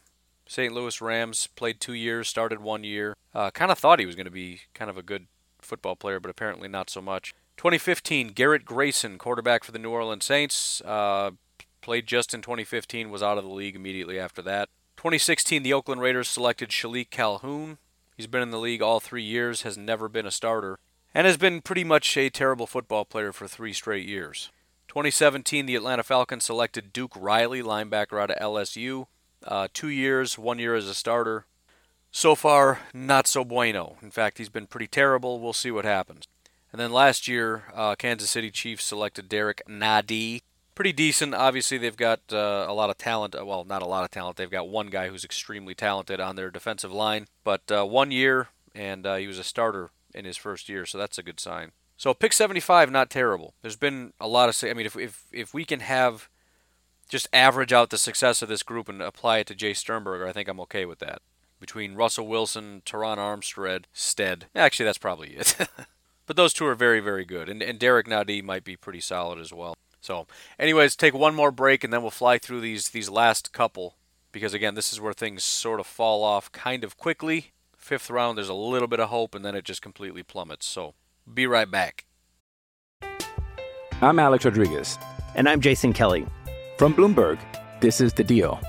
[0.46, 0.72] St.
[0.72, 3.16] Louis Rams, played two years, started one year.
[3.34, 5.26] Uh, kind of thought he was going to be kind of a good
[5.60, 7.34] football player, but apparently not so much.
[7.56, 11.32] 2015, Garrett Grayson, quarterback for the New Orleans Saints, uh,
[11.80, 14.68] played just in 2015, was out of the league immediately after that.
[14.96, 17.78] 2016, the Oakland Raiders selected Shilique Calhoun,
[18.16, 20.78] He's been in the league all three years, has never been a starter,
[21.14, 24.50] and has been pretty much a terrible football player for three straight years.
[24.88, 29.06] 2017, the Atlanta Falcons selected Duke Riley, linebacker out of LSU.
[29.44, 31.46] Uh, two years, one year as a starter.
[32.10, 33.96] So far, not so bueno.
[34.00, 35.40] In fact, he's been pretty terrible.
[35.40, 36.28] We'll see what happens.
[36.72, 40.42] And then last year, uh, Kansas City Chiefs selected Derrick Nnadi,
[40.74, 41.34] pretty decent.
[41.34, 43.34] Obviously, they've got uh, a lot of talent.
[43.34, 44.36] Uh, well, not a lot of talent.
[44.36, 48.48] They've got one guy who's extremely talented on their defensive line, but uh, one year,
[48.74, 51.72] and uh, he was a starter in his first year, so that's a good sign.
[51.96, 53.54] So pick 75, not terrible.
[53.62, 54.68] There's been a lot of.
[54.68, 56.28] I mean, if if if we can have
[57.08, 60.32] just average out the success of this group and apply it to Jace Sternberger, I
[60.32, 61.22] think I'm okay with that.
[61.60, 64.46] Between Russell Wilson, Terron Armstead, Stead.
[64.54, 65.56] Actually, that's probably it.
[66.26, 67.48] but those two are very, very good.
[67.48, 69.76] And, and Derrick Nnadi might be pretty solid as well.
[70.04, 70.26] So,
[70.58, 73.94] anyways, take one more break and then we'll fly through these these last couple
[74.32, 77.52] because again, this is where things sort of fall off kind of quickly.
[77.74, 80.66] Fifth round, there's a little bit of hope, and then it just completely plummets.
[80.66, 80.94] So,
[81.32, 82.04] be right back.
[84.02, 84.98] I'm Alex Rodriguez.
[85.34, 86.26] And I'm Jason Kelly.
[86.78, 87.38] From Bloomberg,
[87.80, 88.60] this is The Deal.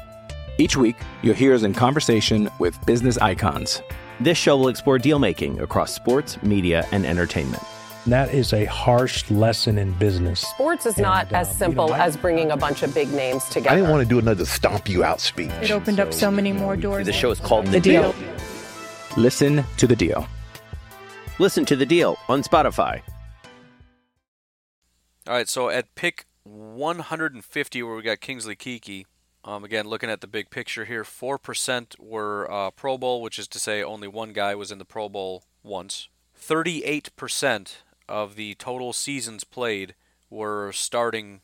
[0.58, 3.82] Each week, you'll hear us in conversation with business icons.
[4.20, 7.64] This show will explore deal making across sports, media, and entertainment.
[8.08, 10.42] That is a harsh lesson in business.
[10.42, 12.94] Sports is not And, uh, as you simple know, I- as bringing a bunch of
[12.94, 13.72] big names together.
[13.72, 15.52] I didn't want to do another stomp you out speech.
[15.62, 17.08] It opened up so many more doors.
[17.08, 18.14] The show is called The Deal.
[19.18, 20.28] Listen to The Deal.
[21.40, 23.02] Listen to the deal on Spotify.
[25.28, 29.04] All right, so at pick 150, where we got Kingsley Keke,
[29.44, 33.50] um, again, looking at the big picture here, 4% were uh, Pro Bowl, which is
[33.50, 36.08] to say only one guy was in the Pro Bowl once.
[36.40, 37.78] 38%
[38.08, 39.96] of the total seasons played
[40.30, 41.42] were starting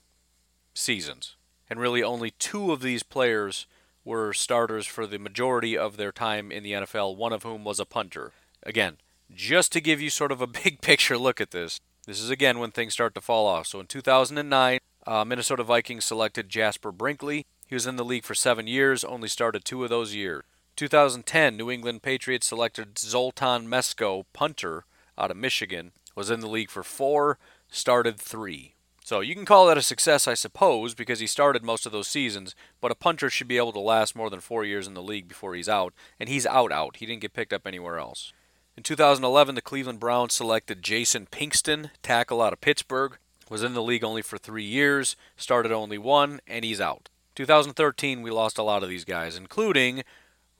[0.73, 1.35] seasons.
[1.69, 3.65] And really, only two of these players
[4.03, 7.79] were starters for the majority of their time in the NFL, one of whom was
[7.79, 8.31] a punter.
[8.63, 8.97] Again,
[9.33, 12.59] just to give you sort of a big picture look at this, this is again
[12.59, 13.67] when things start to fall off.
[13.67, 17.45] So in 2009, uh, Minnesota Vikings selected Jasper Brinkley.
[17.67, 20.43] He was in the league for seven years, only started two of those years.
[20.75, 24.85] 2010, New England Patriots selected Zoltan Mesko, punter
[25.17, 27.37] out of Michigan, was in the league for four,
[27.69, 28.75] started three.
[29.03, 32.07] So you can call that a success, I suppose, because he started most of those
[32.07, 35.01] seasons, but a punter should be able to last more than four years in the
[35.01, 36.97] league before he's out, and he's out out.
[36.97, 38.31] He didn't get picked up anywhere else.
[38.77, 43.17] In 2011, the Cleveland Browns selected Jason Pinkston, tackle out of Pittsburgh,
[43.49, 47.09] was in the league only for three years, started only one, and he's out.
[47.35, 50.03] 2013, we lost a lot of these guys, including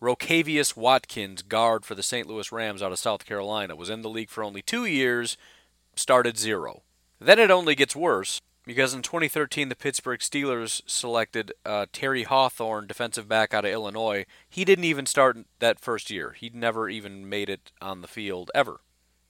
[0.02, 2.28] Rokevious Watkins, guard for the St.
[2.28, 5.38] Louis Rams out of South Carolina, was in the league for only two years,
[5.96, 6.82] started zero.
[7.20, 8.42] Then it only gets worse.
[8.66, 14.26] because in 2013 the Pittsburgh Steelers selected uh, Terry Hawthorne, defensive back out of Illinois.
[14.50, 16.32] He didn't even start that first year.
[16.32, 18.82] He never even made it on the field ever.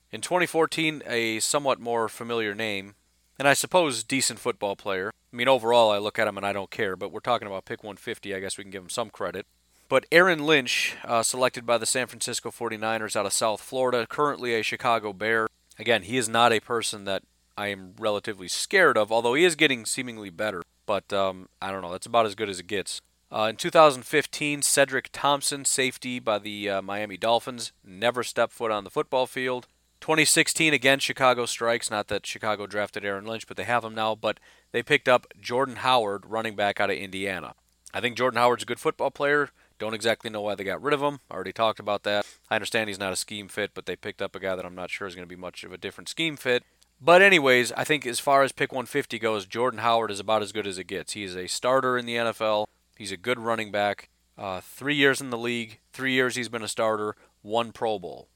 [0.09, 2.95] In 2014, a somewhat more familiar name,
[3.37, 5.11] and I suppose decent football player.
[5.33, 7.65] I mean, overall, I look at him and I don't care, but we're talking about
[7.65, 8.35] pick 150.
[8.35, 9.45] I guess we can give him some credit.
[9.91, 14.55] But Aaron Lynch, uh, selected by the San Francisco 49ers out of South Florida, currently
[14.55, 15.47] a Chicago Bear.
[15.77, 17.23] Again, he is not a person that
[17.57, 20.63] I am relatively scared of, although he is getting seemingly better.
[20.85, 23.01] But um, I don't know, that's about as good as it gets.
[23.29, 28.85] Uh, in 2015, Cedric Thompson, safety by the uh, Miami Dolphins, never stepped foot on
[28.85, 29.67] the football field.
[29.99, 31.91] 2016, again, Chicago strikes.
[31.91, 34.15] Not that Chicago drafted Aaron Lynch, but they have him now.
[34.15, 34.39] But
[34.71, 37.55] they picked up Jordan Howard, running back out of Indiana.
[37.93, 39.49] I think Jordan Howard's a good football player.
[39.81, 41.21] Don't exactly know why they got rid of him.
[41.31, 42.23] I already talked about that.
[42.51, 44.75] I understand he's not a scheme fit, but they picked up a guy that I'm
[44.75, 46.63] not sure is going to be much of a different scheme fit.
[47.01, 50.51] But, anyways, I think as far as pick 150 goes, Jordan Howard is about as
[50.51, 51.13] good as it gets.
[51.13, 54.09] He is a starter in the NFL, he's a good running back.
[54.37, 58.27] Uh, three years in the league, three years he's been a starter, one Pro Bowl.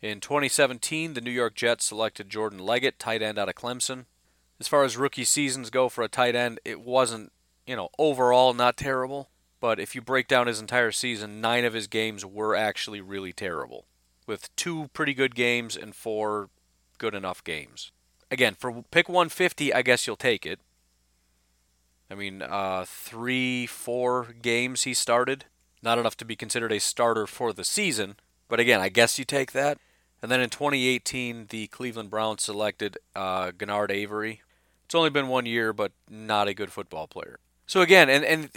[0.00, 4.04] In 2017, the New York Jets selected Jordan Leggett, tight end out of Clemson.
[4.60, 7.32] As far as rookie seasons go for a tight end, it wasn't,
[7.66, 9.30] you know, overall not terrible.
[9.62, 13.32] But if you break down his entire season, nine of his games were actually really
[13.32, 13.86] terrible,
[14.26, 16.50] with two pretty good games and four
[16.98, 17.92] good enough games
[18.32, 20.58] again, for pick 150, I guess you'll take it.
[22.10, 25.44] I mean, uh, three, four games he started.
[25.82, 28.16] Not enough to be considered a starter for the season,
[28.48, 29.78] but again, I guess you take that.
[30.20, 34.42] And then in 2018, the Cleveland Browns selected uh, Genard Avery.
[34.84, 37.38] It's only been one year, but not a good football player.
[37.66, 38.50] So again, and and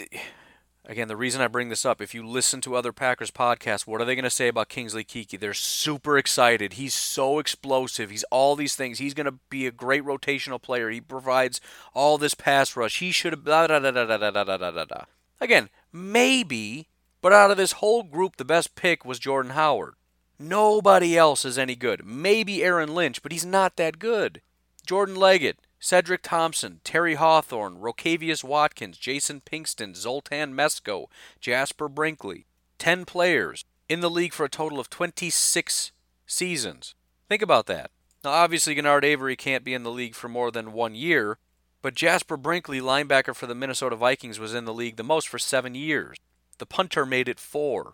[0.87, 4.01] Again, the reason I bring this up, if you listen to other Packers podcasts, what
[4.01, 5.39] are they going to say about Kingsley Keke?
[5.39, 6.73] They're super excited.
[6.73, 8.11] He's so explosive.
[8.11, 8.99] He's all these things.
[8.99, 10.91] He's going to be a great rotational player.
[10.91, 11.59] He provides
[11.95, 12.99] all this pass rush.
[12.99, 13.43] He should have.
[13.43, 15.01] Da, da, da, da, da, da, da, da, da.
[15.41, 16.87] Again, maybe,
[17.19, 19.95] but out of this whole group, the best pick was Jordan Howard.
[20.37, 22.05] Nobody else is any good.
[22.05, 24.41] Maybe Aaron Lynch, but he's not that good.
[24.85, 31.07] Jordan Leggett, Cedric Thompson, Terry Hawthorne, Rokevious Watkins, Jason Pinkston, Zoltan Mesko,
[31.39, 32.45] Jasper Brinkley.
[32.79, 35.91] 10 players in the league for a total of 26
[36.25, 36.95] seasons.
[37.29, 37.91] Think about that.
[38.23, 41.37] Now, obviously, Genard Avery can't be in the league for more than one year,
[41.81, 45.37] but Jasper Brinkley, linebacker for the Minnesota Vikings, was in the league the most for
[45.37, 46.17] seven years.
[46.57, 47.93] The punter made it four.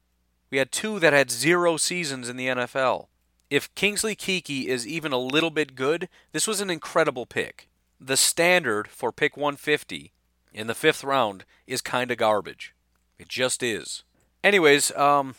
[0.50, 3.08] We had two that had zero seasons in the NFL.
[3.50, 7.68] If Kingsley Keke is even a little bit good, this was an incredible pick
[8.04, 10.12] the standard for pick 150
[10.54, 12.74] in the fifth round is kind of garbage.
[13.20, 14.04] It just is.
[14.44, 15.36] Anyways, um,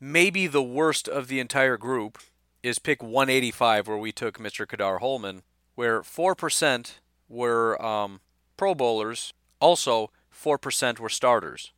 [0.00, 2.18] maybe the worst of the entire group
[2.62, 4.66] is pick 185, where we took Mr.
[4.66, 5.42] Ka'dar Hollman,
[5.74, 6.92] where 4%
[7.28, 8.20] were um,
[8.56, 11.72] Pro Bowlers, also 4% were starters.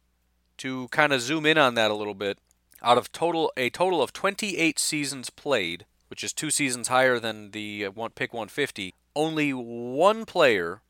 [0.59, 2.39] To kind of zoom in on that a little bit,
[2.83, 7.53] out of total a total of 28 seasons played, which is two seasons higher than
[7.53, 10.83] the uh, one, pick 150, only one player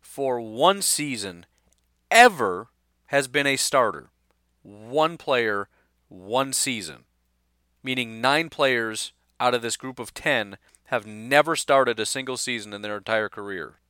[0.00, 1.46] for one season
[2.10, 2.68] ever
[3.06, 4.10] has been a starter.
[4.62, 5.68] One player,
[6.08, 7.04] one season.
[7.82, 12.72] Meaning nine players out of this group of 10 have never started a single season
[12.72, 13.80] in their entire career.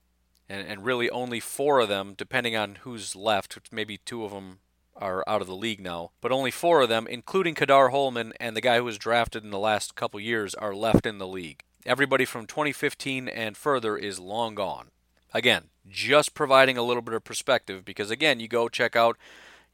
[0.48, 4.60] And, and really only four of them, depending on who's left, maybe two of them
[4.96, 8.56] are out of the league now, but only four of them, including Ka'dar Hollman and
[8.56, 11.64] the guy who was drafted in the last couple years, are left in the league.
[11.86, 14.88] Everybody from 2015 and further is long gone.
[15.32, 19.16] Again, just providing a little bit of perspective because again, you go check out,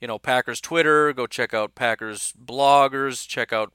[0.00, 3.72] you know, Packers Twitter, go check out Packers bloggers, check out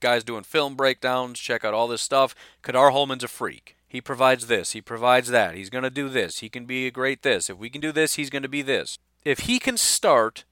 [0.00, 2.34] guys doing film breakdowns, check out all this stuff.
[2.62, 3.76] Ka'dar Hollman's a freak.
[3.86, 5.54] He provides this, he provides that.
[5.54, 6.38] He's going to do this.
[6.38, 7.50] He can be a great this.
[7.50, 8.98] If we can do this, he's going to be this.
[9.24, 10.44] If he can start,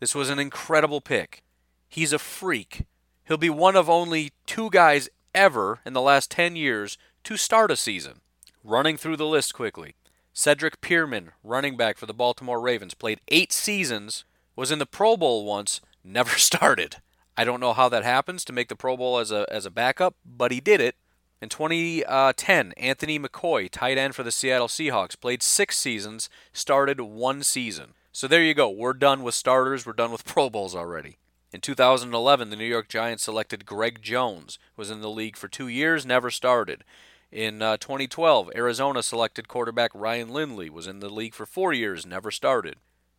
[0.00, 1.42] this was an incredible pick.
[1.88, 2.86] He's a freak.
[3.24, 7.70] He'll be one of only two guys ever in the last 10 years to start
[7.70, 8.20] a season.
[8.62, 9.94] Running through the list quickly
[10.32, 14.24] Cedric Peerman, running back for the Baltimore Ravens, played eight seasons,
[14.54, 16.96] was in the Pro Bowl once, never started.
[17.36, 19.70] I don't know how that happens to make the Pro Bowl as a, as a
[19.70, 20.96] backup, but he did it.
[21.40, 27.00] In 2010, uh, Anthony McCoy, tight end for the Seattle Seahawks, played six seasons, started
[27.00, 27.94] one season.
[28.12, 28.68] So there you go.
[28.68, 29.86] We're done with starters.
[29.86, 31.16] We're done with Pro Bowls already.
[31.52, 35.66] In 2011, the New York Giants selected Greg Jones, was in the league for two
[35.66, 36.84] years, never started.
[37.32, 42.06] In uh, 2012, Arizona selected quarterback Ryan Lindley, was in the league for four years,
[42.06, 42.76] never started.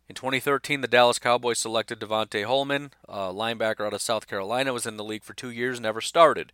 [0.08, 4.86] In 2013, the Dallas Cowboys selected DeVonte Holloman, a linebacker out of South Carolina, was
[4.86, 6.52] in the league for two years, never started.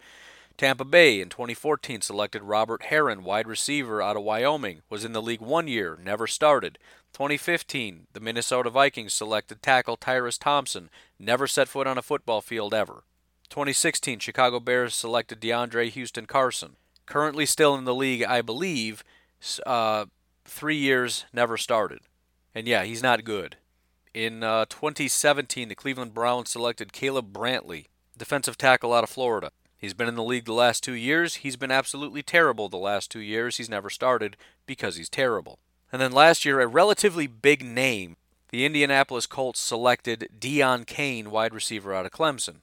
[0.58, 5.22] Tampa Bay in 2014 selected Robert Herron, wide receiver out of Wyoming, was in the
[5.22, 6.80] league one year, never started.
[7.12, 12.74] 2015, the Minnesota Vikings selected tackle Tyrus Thompson, never set foot on a football field
[12.74, 13.04] ever.
[13.50, 16.74] 2016, Chicago Bears selected DeAndre Houston Carson,
[17.06, 19.04] currently still in the league, I believe,
[19.64, 20.06] uh,
[20.44, 22.00] three years, never started.
[22.52, 23.58] And yeah, he's not good.
[24.12, 27.86] In uh, 2017, the Cleveland Browns selected Caleb Brantley,
[28.16, 29.52] defensive tackle out of Florida.
[29.78, 31.36] He's been in the league the last two years.
[31.36, 33.56] He's been absolutely terrible the last two years.
[33.56, 35.60] He's never started because he's terrible.
[35.92, 38.16] And then last year, a relatively big name,
[38.50, 42.56] the Indianapolis Colts selected Deon Cain, wide receiver out of Clemson.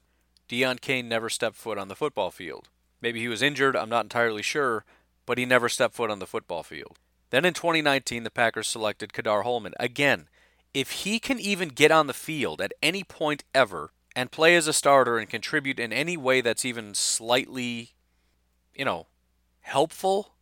[0.49, 2.67] Deon Cain never stepped foot on the football field.
[3.01, 4.83] Maybe he was injured, I'm not entirely sure,
[5.25, 6.99] but he never stepped foot on the football field.
[7.29, 9.73] Then in 2019, the Packers selected Ka'dar Hollman.
[9.79, 10.27] Again,
[10.73, 14.67] if he can even get on the field at any point ever and play as
[14.67, 17.91] a starter and contribute in any way that's even slightly,
[18.73, 19.07] you know,
[19.61, 20.33] helpful,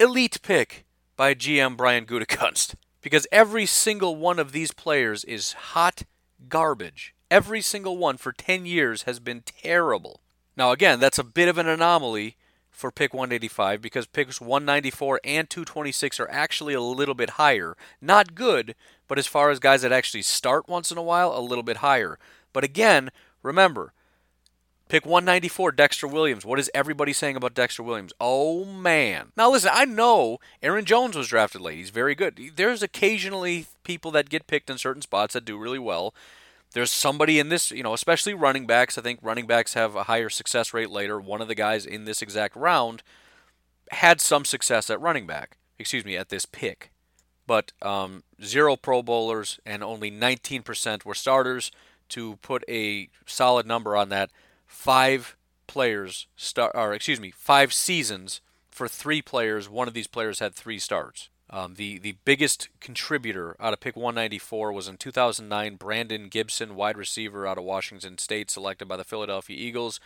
[0.00, 0.84] elite pick
[1.16, 2.74] by GM Brian Gutekunst.
[3.00, 6.04] Because every single one of these players is hot
[6.48, 7.14] garbage.
[7.30, 10.20] Every single one for 10 years has been terrible.
[10.56, 12.36] Now, again, that's a bit of an anomaly
[12.70, 17.76] for pick 185 because picks 194 and 226 are actually a little bit higher.
[18.00, 18.74] Not good,
[19.06, 21.78] but as far as guys that actually start once in a while, a little bit
[21.78, 22.18] higher.
[22.54, 23.10] But again,
[23.42, 23.92] remember,
[24.88, 26.46] pick 194, Dexter Williams.
[26.46, 28.14] What is everybody saying about Dexter Williams?
[28.18, 29.32] Oh, man.
[29.36, 31.76] Now, listen, I know Aaron Jones was drafted late.
[31.76, 32.40] He's very good.
[32.56, 36.14] There's occasionally people that get picked in certain spots that do really well
[36.74, 38.98] there's somebody in this, you know, especially running backs.
[38.98, 41.20] I think running backs have a higher success rate later.
[41.20, 43.02] One of the guys in this exact round
[43.92, 46.90] had some success at running back, excuse me, at this pick.
[47.46, 51.70] But um, zero Pro Bowlers and only 19% were starters.
[52.14, 54.30] To put a solid number on that,
[54.68, 55.36] five
[55.66, 58.40] players start, or excuse me, five seasons
[58.70, 59.68] for three players.
[59.68, 61.28] One of these players had three starts.
[61.50, 65.74] Um, the the biggest contributor out of pick 194 was in 2009.
[65.74, 69.98] Brandon Gibson, wide receiver out of Washington State, selected by the Philadelphia Eagles,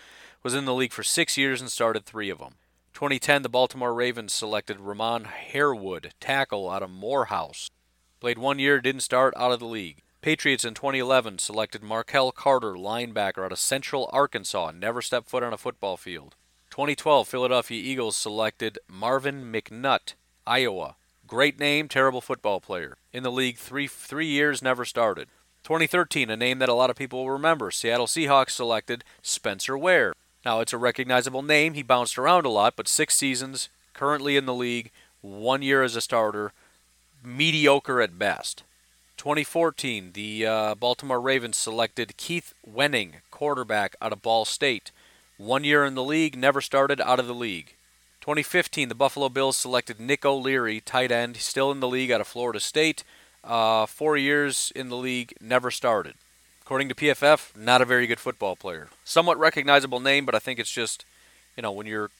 [0.42, 2.54] was in the league for six years and started three of them.
[2.94, 7.70] 2010, the Baltimore Ravens selected Ramon Harewood, tackle out of Morehouse.
[8.18, 10.02] Played one year, didn't start out of the league.
[10.20, 15.52] Patriots in 2011 selected Markell Carter, linebacker out of Central Arkansas, never stepped foot on
[15.52, 16.34] a football field.
[16.70, 20.14] 2012, Philadelphia Eagles selected Marvin McNutt,
[20.46, 20.96] Iowa,
[21.28, 22.96] Great name, terrible football player.
[23.12, 25.28] In the league, three three years, never started.
[25.62, 27.70] 2013, a name that a lot of people will remember.
[27.70, 30.14] Seattle Seahawks selected Spencer Ware.
[30.46, 31.74] Now, it's a recognizable name.
[31.74, 34.90] He bounced around a lot, but six seasons, currently in the league,
[35.20, 36.54] one year as a starter,
[37.22, 38.62] mediocre at best.
[39.18, 44.92] 2014, the uh, Baltimore Ravens selected Keith Wenning, quarterback out of Ball State.
[45.36, 47.74] One year in the league, never started out of the league.
[48.20, 52.28] 2015, the Buffalo Bills selected Nick O'Leary, tight end, still in the league out of
[52.28, 53.02] Florida State.
[53.42, 56.14] Uh, four years in the league, never started.
[56.62, 58.88] According to PFF, not a very good football player.
[59.04, 61.04] Somewhat recognizable name, but I think it's just,
[61.56, 62.10] you know, when you're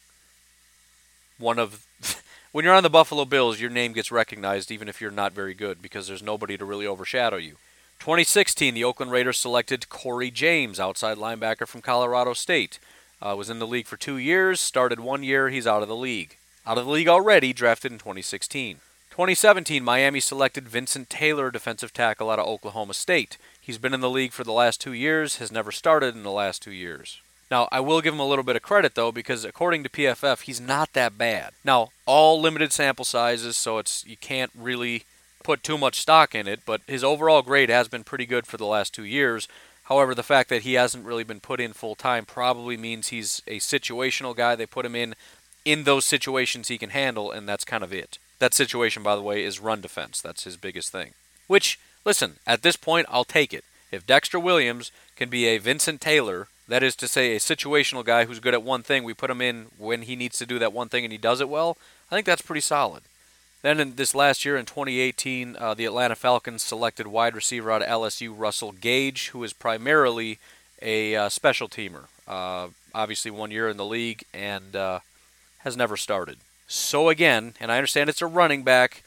[1.38, 1.86] one of.
[2.52, 5.54] when you're on the Buffalo Bills, your name gets recognized even if you're not very
[5.54, 7.56] good because there's nobody to really overshadow you.
[7.98, 12.78] 2016, the Oakland Raiders selected Corey James, outside linebacker from Colorado State.
[13.20, 15.96] Uh, was in the league for two years, started one year, he's out of the
[15.96, 16.36] league.
[16.66, 18.76] Out of the league already, drafted in 2016.
[19.10, 23.36] 2017, Miami selected Vincent Taylor, defensive tackle out of Oklahoma State.
[23.60, 26.30] He's been in the league for the last two years, has never started in the
[26.30, 27.20] last two years.
[27.50, 30.42] Now, I will give him a little bit of credit, though, because according to PFF,
[30.42, 31.52] he's not that bad.
[31.64, 35.04] Now, all limited sample sizes, so it's you can't really
[35.42, 38.58] put too much stock in it, but his overall grade has been pretty good for
[38.58, 39.48] the last two years.
[39.84, 43.40] However, the fact that he hasn't really been put in full time probably means he's
[43.46, 44.54] a situational guy.
[44.54, 45.14] They put him in
[45.64, 48.18] in those situations he can handle, and that's kind of it.
[48.38, 50.20] That situation, by the way, is run defense.
[50.20, 51.12] That's his biggest thing.
[51.46, 53.64] Which, listen, at this point, I'll take it.
[53.90, 58.26] If Dexter Williams can be a Vincent Taylor, that is to say, a situational guy
[58.26, 60.72] who's good at one thing, we put him in when he needs to do that
[60.72, 61.76] one thing and he does it well,
[62.10, 63.02] I think that's pretty solid.
[63.62, 67.82] Then in this last year, in 2018, uh, the Atlanta Falcons selected wide receiver out
[67.82, 70.38] of LSU Russell Gage, who is primarily
[70.80, 72.04] a uh, special teamer.
[72.28, 75.00] Uh, obviously, one year in the league and uh,
[75.60, 76.38] has never started.
[76.68, 79.02] So again, and I understand it's a running back.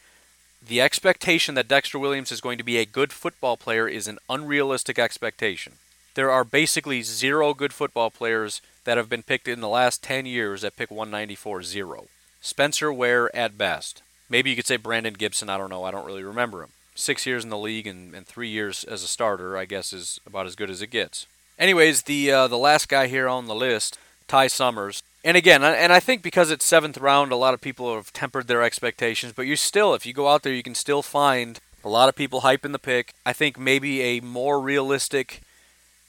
[0.68, 4.20] The expectation that Dexter Williams is going to be a good football player is an
[4.30, 5.74] unrealistic expectation.
[6.14, 10.26] There are basically zero good football players that have been picked in the last 10
[10.26, 12.06] years at pick 194 zero.
[12.42, 14.02] Spencer Ware at best.
[14.30, 15.50] Maybe you could say Brandon Gibson.
[15.50, 15.84] I don't know.
[15.84, 16.70] I don't really remember him.
[16.96, 20.20] Six years in the league and, and three years as a starter, I guess, is
[20.26, 21.28] about as good as it gets.
[21.60, 23.98] Anyways, the uh, the last guy here on the list,
[24.28, 27.94] Ty Summers, And again, and I think because it's seventh round, a lot of people
[27.96, 29.34] have tempered their expectations.
[29.34, 32.16] But you still, if you go out there, you can still find a lot of
[32.16, 33.14] people hyping the pick.
[33.26, 35.42] I think maybe a more realistic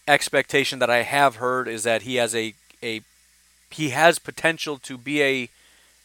[0.06, 3.02] expectation that I have heard is that he has a a
[3.70, 5.48] he has potential to be a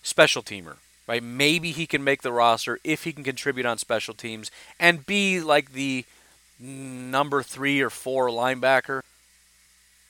[0.04, 0.78] special teamer.
[1.08, 1.24] Right?
[1.24, 5.40] Maybe he can make the roster if he can contribute on special teams and be
[5.40, 6.06] like the
[6.60, 9.02] number three or four linebacker.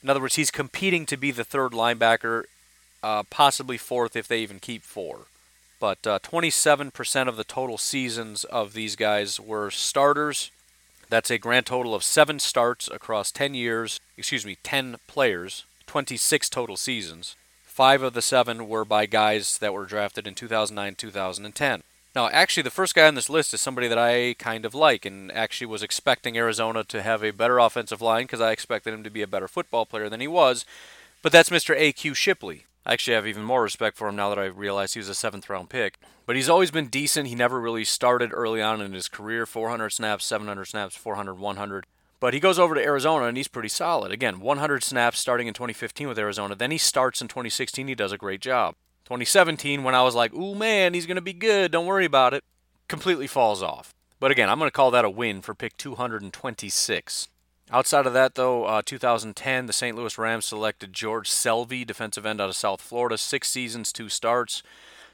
[0.01, 2.45] In other words, he's competing to be the third linebacker
[3.03, 5.25] uh, possibly fourth if they even keep four.
[5.79, 10.49] But uh, 27% of the total seasons of these guys were starters.
[11.09, 16.49] That's a grand total of seven starts across 10 years, excuse me, 10 players, 26
[16.49, 17.35] total seasons.
[17.63, 21.83] Five of the seven were by guys that were drafted in 2009 2010.
[22.15, 25.05] Now, actually, the first guy on this list is somebody that I kind of like
[25.05, 29.03] and actually was expecting Arizona to have a better offensive line because I expected him
[29.03, 30.65] to be a better football player than he was.
[31.21, 31.75] But that's Mr.
[31.77, 32.15] A.Q.
[32.15, 32.65] Shipley.
[32.87, 35.13] I actually have even more respect for him now that I realize he was a
[35.13, 35.99] seventh round pick.
[36.25, 37.27] But he's always been decent.
[37.27, 41.85] He never really started early on in his career 400 snaps, 700 snaps, 400, 100.
[42.21, 44.13] But he goes over to Arizona and he's pretty solid.
[44.13, 46.55] Again, 100 snaps starting in 2015 with Arizona.
[46.55, 47.89] Then he starts in 2016.
[47.89, 48.75] He does a great job.
[49.03, 51.73] 2017, when I was like, ooh, man, he's going to be good.
[51.73, 52.45] Don't worry about it,
[52.87, 53.93] completely falls off.
[54.21, 57.27] But again, I'm going to call that a win for pick 226.
[57.69, 59.95] Outside of that, though, uh, 2010, the St.
[59.95, 64.63] Louis Rams selected George Selvie, defensive end out of South Florida, six seasons, two starts.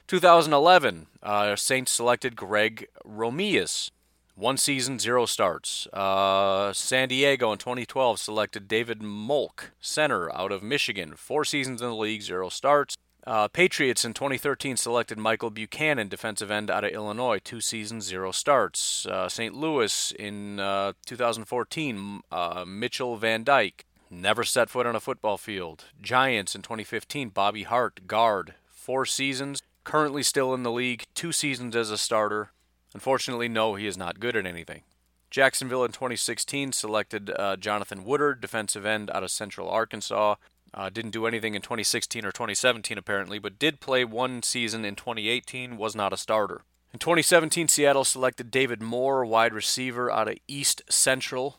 [0.06, 3.90] 2011, uh, Saints selected Greg Romeus,
[4.36, 5.88] one season, zero starts.
[5.88, 11.88] Uh, San Diego in 2012 selected David Molk, center out of Michigan, four seasons in
[11.88, 12.96] the league, zero starts.
[13.26, 18.32] Uh, Patriots in 2013 selected Michael Buchanan, defensive end out of Illinois, two seasons, zero
[18.32, 19.06] starts.
[19.06, 19.54] Uh, St.
[19.54, 25.84] Louis in uh, 2014, uh, Mitchell Van Dyk, never set foot on a football field.
[26.02, 31.74] Giants in 2015, Bobby Hart, guard, four seasons, currently still in the league, two seasons
[31.74, 32.50] as a starter.
[32.92, 34.82] Unfortunately, no, he is not good at anything.
[35.30, 40.36] Jacksonville in 2016 selected uh, Jonathan Woodard, defensive end out of Central Arkansas,
[40.74, 44.96] uh, didn't do anything in 2016 or 2017 apparently, but did play one season in
[44.96, 45.76] 2018.
[45.76, 46.62] Was not a starter.
[46.92, 51.58] In 2017, Seattle selected David Moore, wide receiver out of East Central.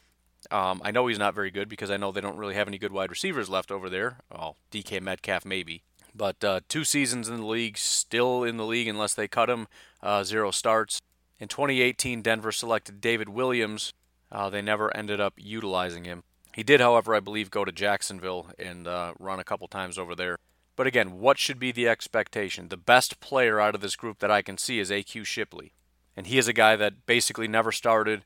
[0.51, 2.77] Um, I know he's not very good because I know they don't really have any
[2.77, 4.19] good wide receivers left over there.
[4.31, 5.83] Oh, DK Metcalf maybe.
[6.13, 9.67] But uh, two seasons in the league, still in the league unless they cut him,
[10.01, 11.01] uh, zero starts.
[11.39, 13.91] In 2018, Denver selected David Williams.
[14.31, 16.23] Uh, they never ended up utilizing him.
[16.55, 20.15] He did, however, I believe, go to Jacksonville and uh, run a couple times over
[20.15, 20.37] there.
[20.77, 22.69] But again, what should be the expectation?
[22.69, 25.73] The best player out of this group that I can see is AQ Shipley.
[26.15, 28.23] And he is a guy that basically never started,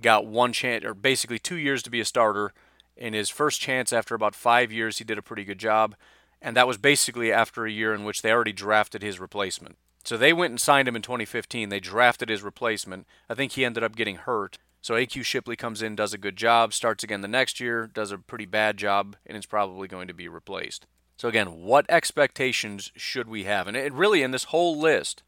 [0.00, 2.54] got one chance, or basically two years to be a starter.
[2.96, 5.96] In his first chance after about five years, he did a pretty good job.
[6.40, 9.76] And that was basically after a year in which they already drafted his replacement.
[10.02, 11.68] So they went and signed him in 2015.
[11.68, 13.06] They drafted his replacement.
[13.28, 14.56] I think he ended up getting hurt.
[14.86, 18.12] So AQ Shipley comes in, does a good job, starts again the next year, does
[18.12, 20.86] a pretty bad job, and is probably going to be replaced.
[21.16, 23.66] So again, what expectations should we have?
[23.66, 25.24] And it really in this whole list,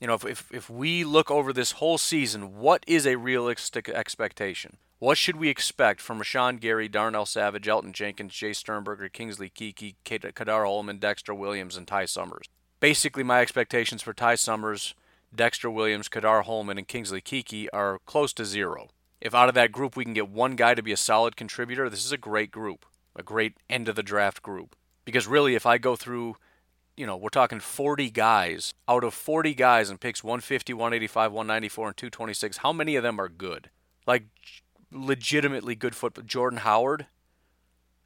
[0.00, 3.88] you know, if, if, if we look over this whole season, what is a realistic
[3.88, 4.76] expectation?
[5.00, 9.96] What should we expect from Rashan Gary, Darnell Savage, Elgton Jenkins, Jace Sternberger, Kingsley Keke,
[10.04, 12.46] Ka'dar Hollman, Dexter Williams, and Ty Summers?
[12.78, 14.94] Basically, my expectations for Ty Summers,
[15.34, 18.90] Dexter Williams, Ka'dar Hollman, and Kingsley Keke are close to zero.
[19.20, 21.90] If out of that group we can get one guy to be a solid contributor,
[21.90, 24.76] this is a great group, a great end of the draft group.
[25.04, 26.36] Because really, if I go through,
[26.96, 31.88] you know, we're talking 40 guys, out of 40 guys and picks 150, 185, 194,
[31.88, 33.70] and 226, how many of them are good?
[34.06, 34.24] Like,
[34.90, 36.24] legitimately good football.
[36.24, 37.06] Jordan Howard,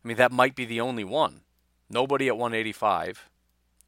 [0.05, 1.43] I mean, that might be the only one.
[1.89, 3.29] Nobody at 185.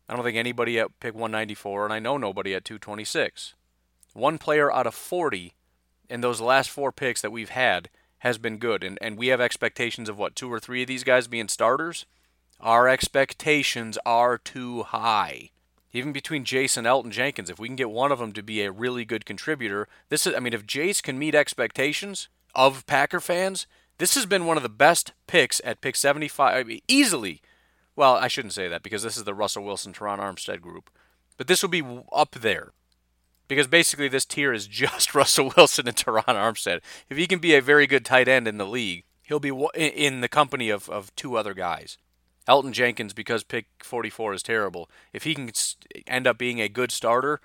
[0.09, 3.55] I don't think anybody at pick 194, and I know nobody at 226.
[4.12, 5.55] One player out of 40
[6.09, 7.88] in those last four picks that we've had
[8.18, 8.82] has been good.
[8.82, 12.07] And, and we have expectations of what, two or three of these guys being starters?
[12.61, 15.50] Our expectations are too high.
[15.92, 18.62] Even between Jace and Elgton Jenkins, if we can get one of them to be
[18.62, 23.20] a really good contributor, this is, I mean, if Jace can meet expectations of Packer
[23.20, 23.66] fans,
[23.98, 27.40] this has been one of the best picks at pick 75, I mean, easily.
[27.94, 30.90] Well, I shouldn't say that because this is the Russell Wilson Terron Armstead group.
[31.38, 31.82] But this will be
[32.12, 32.72] up there
[33.49, 36.80] because basically this tier is just Russell Wilson and Terron Armstead.
[37.09, 40.20] If he can be a very good tight end in the league, he'll be in
[40.20, 41.99] the company of, of two other guys.
[42.49, 45.51] Elgton Jenkins, because pick 44 is terrible, if he can
[46.07, 47.40] end up being a good starter,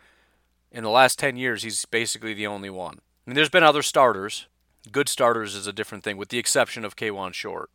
[0.72, 2.99] in the last 10 years, he's basically the only one.
[3.26, 4.47] I mean, there's been other starters.
[4.91, 7.70] Good starters is a different thing, with the exception of Kawann Short.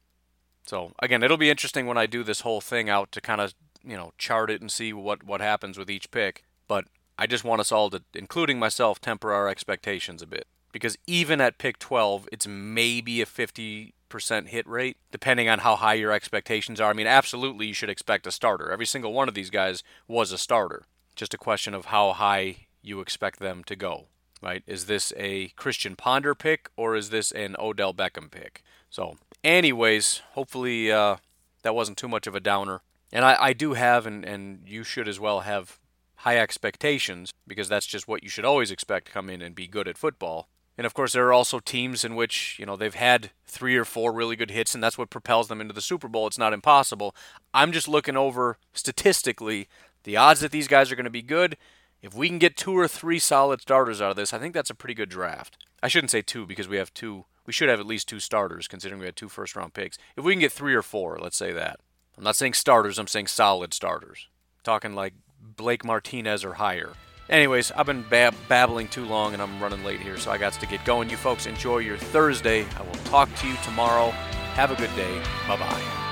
[0.65, 3.55] So, again, it'll be interesting when I do this whole thing out to kind of
[3.87, 6.43] you know, chart it and see what what happens with each pick.
[6.67, 6.87] But
[7.19, 11.41] I just want us all to, including myself, temper our expectations a bit because even
[11.41, 16.13] at pick 12, it's maybe a 50 percent hit rate, depending on how high your
[16.13, 16.91] expectations are.
[16.91, 18.71] I mean, absolutely, you should expect a starter.
[18.71, 20.85] Every single one of these guys was a starter.
[21.15, 24.07] Just a question of how high you expect them to go.
[24.43, 24.63] Right?
[24.67, 28.63] Is this a Christian Ponder pick or is this an Odell Beckham pick?
[28.91, 31.17] So, anyways, hopefully uh,
[31.63, 32.83] that wasn't too much of a downer.
[33.11, 35.79] And I, I do have, and, and you should as well have
[36.27, 39.87] high expectations because that's just what you should always expect come in and be good
[39.87, 40.49] at football.
[40.77, 43.85] And of course, there are also teams in which, you know, they've had three or
[43.85, 46.27] four really good hits, and that's what propels them into the Super Bowl.
[46.27, 47.15] It's not impossible.
[47.55, 49.69] I'm just looking over statistically
[50.03, 51.57] the odds that these guys are going to be good.
[52.03, 54.69] If we can get two or three solid starters out of this, I think that's
[54.69, 55.65] a pretty good draft.
[55.81, 57.25] I shouldn't say two because we have two.
[57.47, 59.97] We should have at least two starters, considering we had two first round picks.
[60.17, 61.79] If we can get three or four, let's say that.
[62.19, 64.29] I'm not saying starters, I'm saying solid starters.
[64.65, 65.15] talking like
[65.57, 66.93] Blake Martinez or higher.
[67.29, 70.53] Anyways, I've been bab- babbling too long and I'm running late here, so I got
[70.55, 71.11] to get going.
[71.11, 72.65] You folks enjoy your Thursday.
[72.77, 74.11] I will talk to you tomorrow.
[74.55, 75.21] Have a good day.
[75.49, 76.06] Bye bye.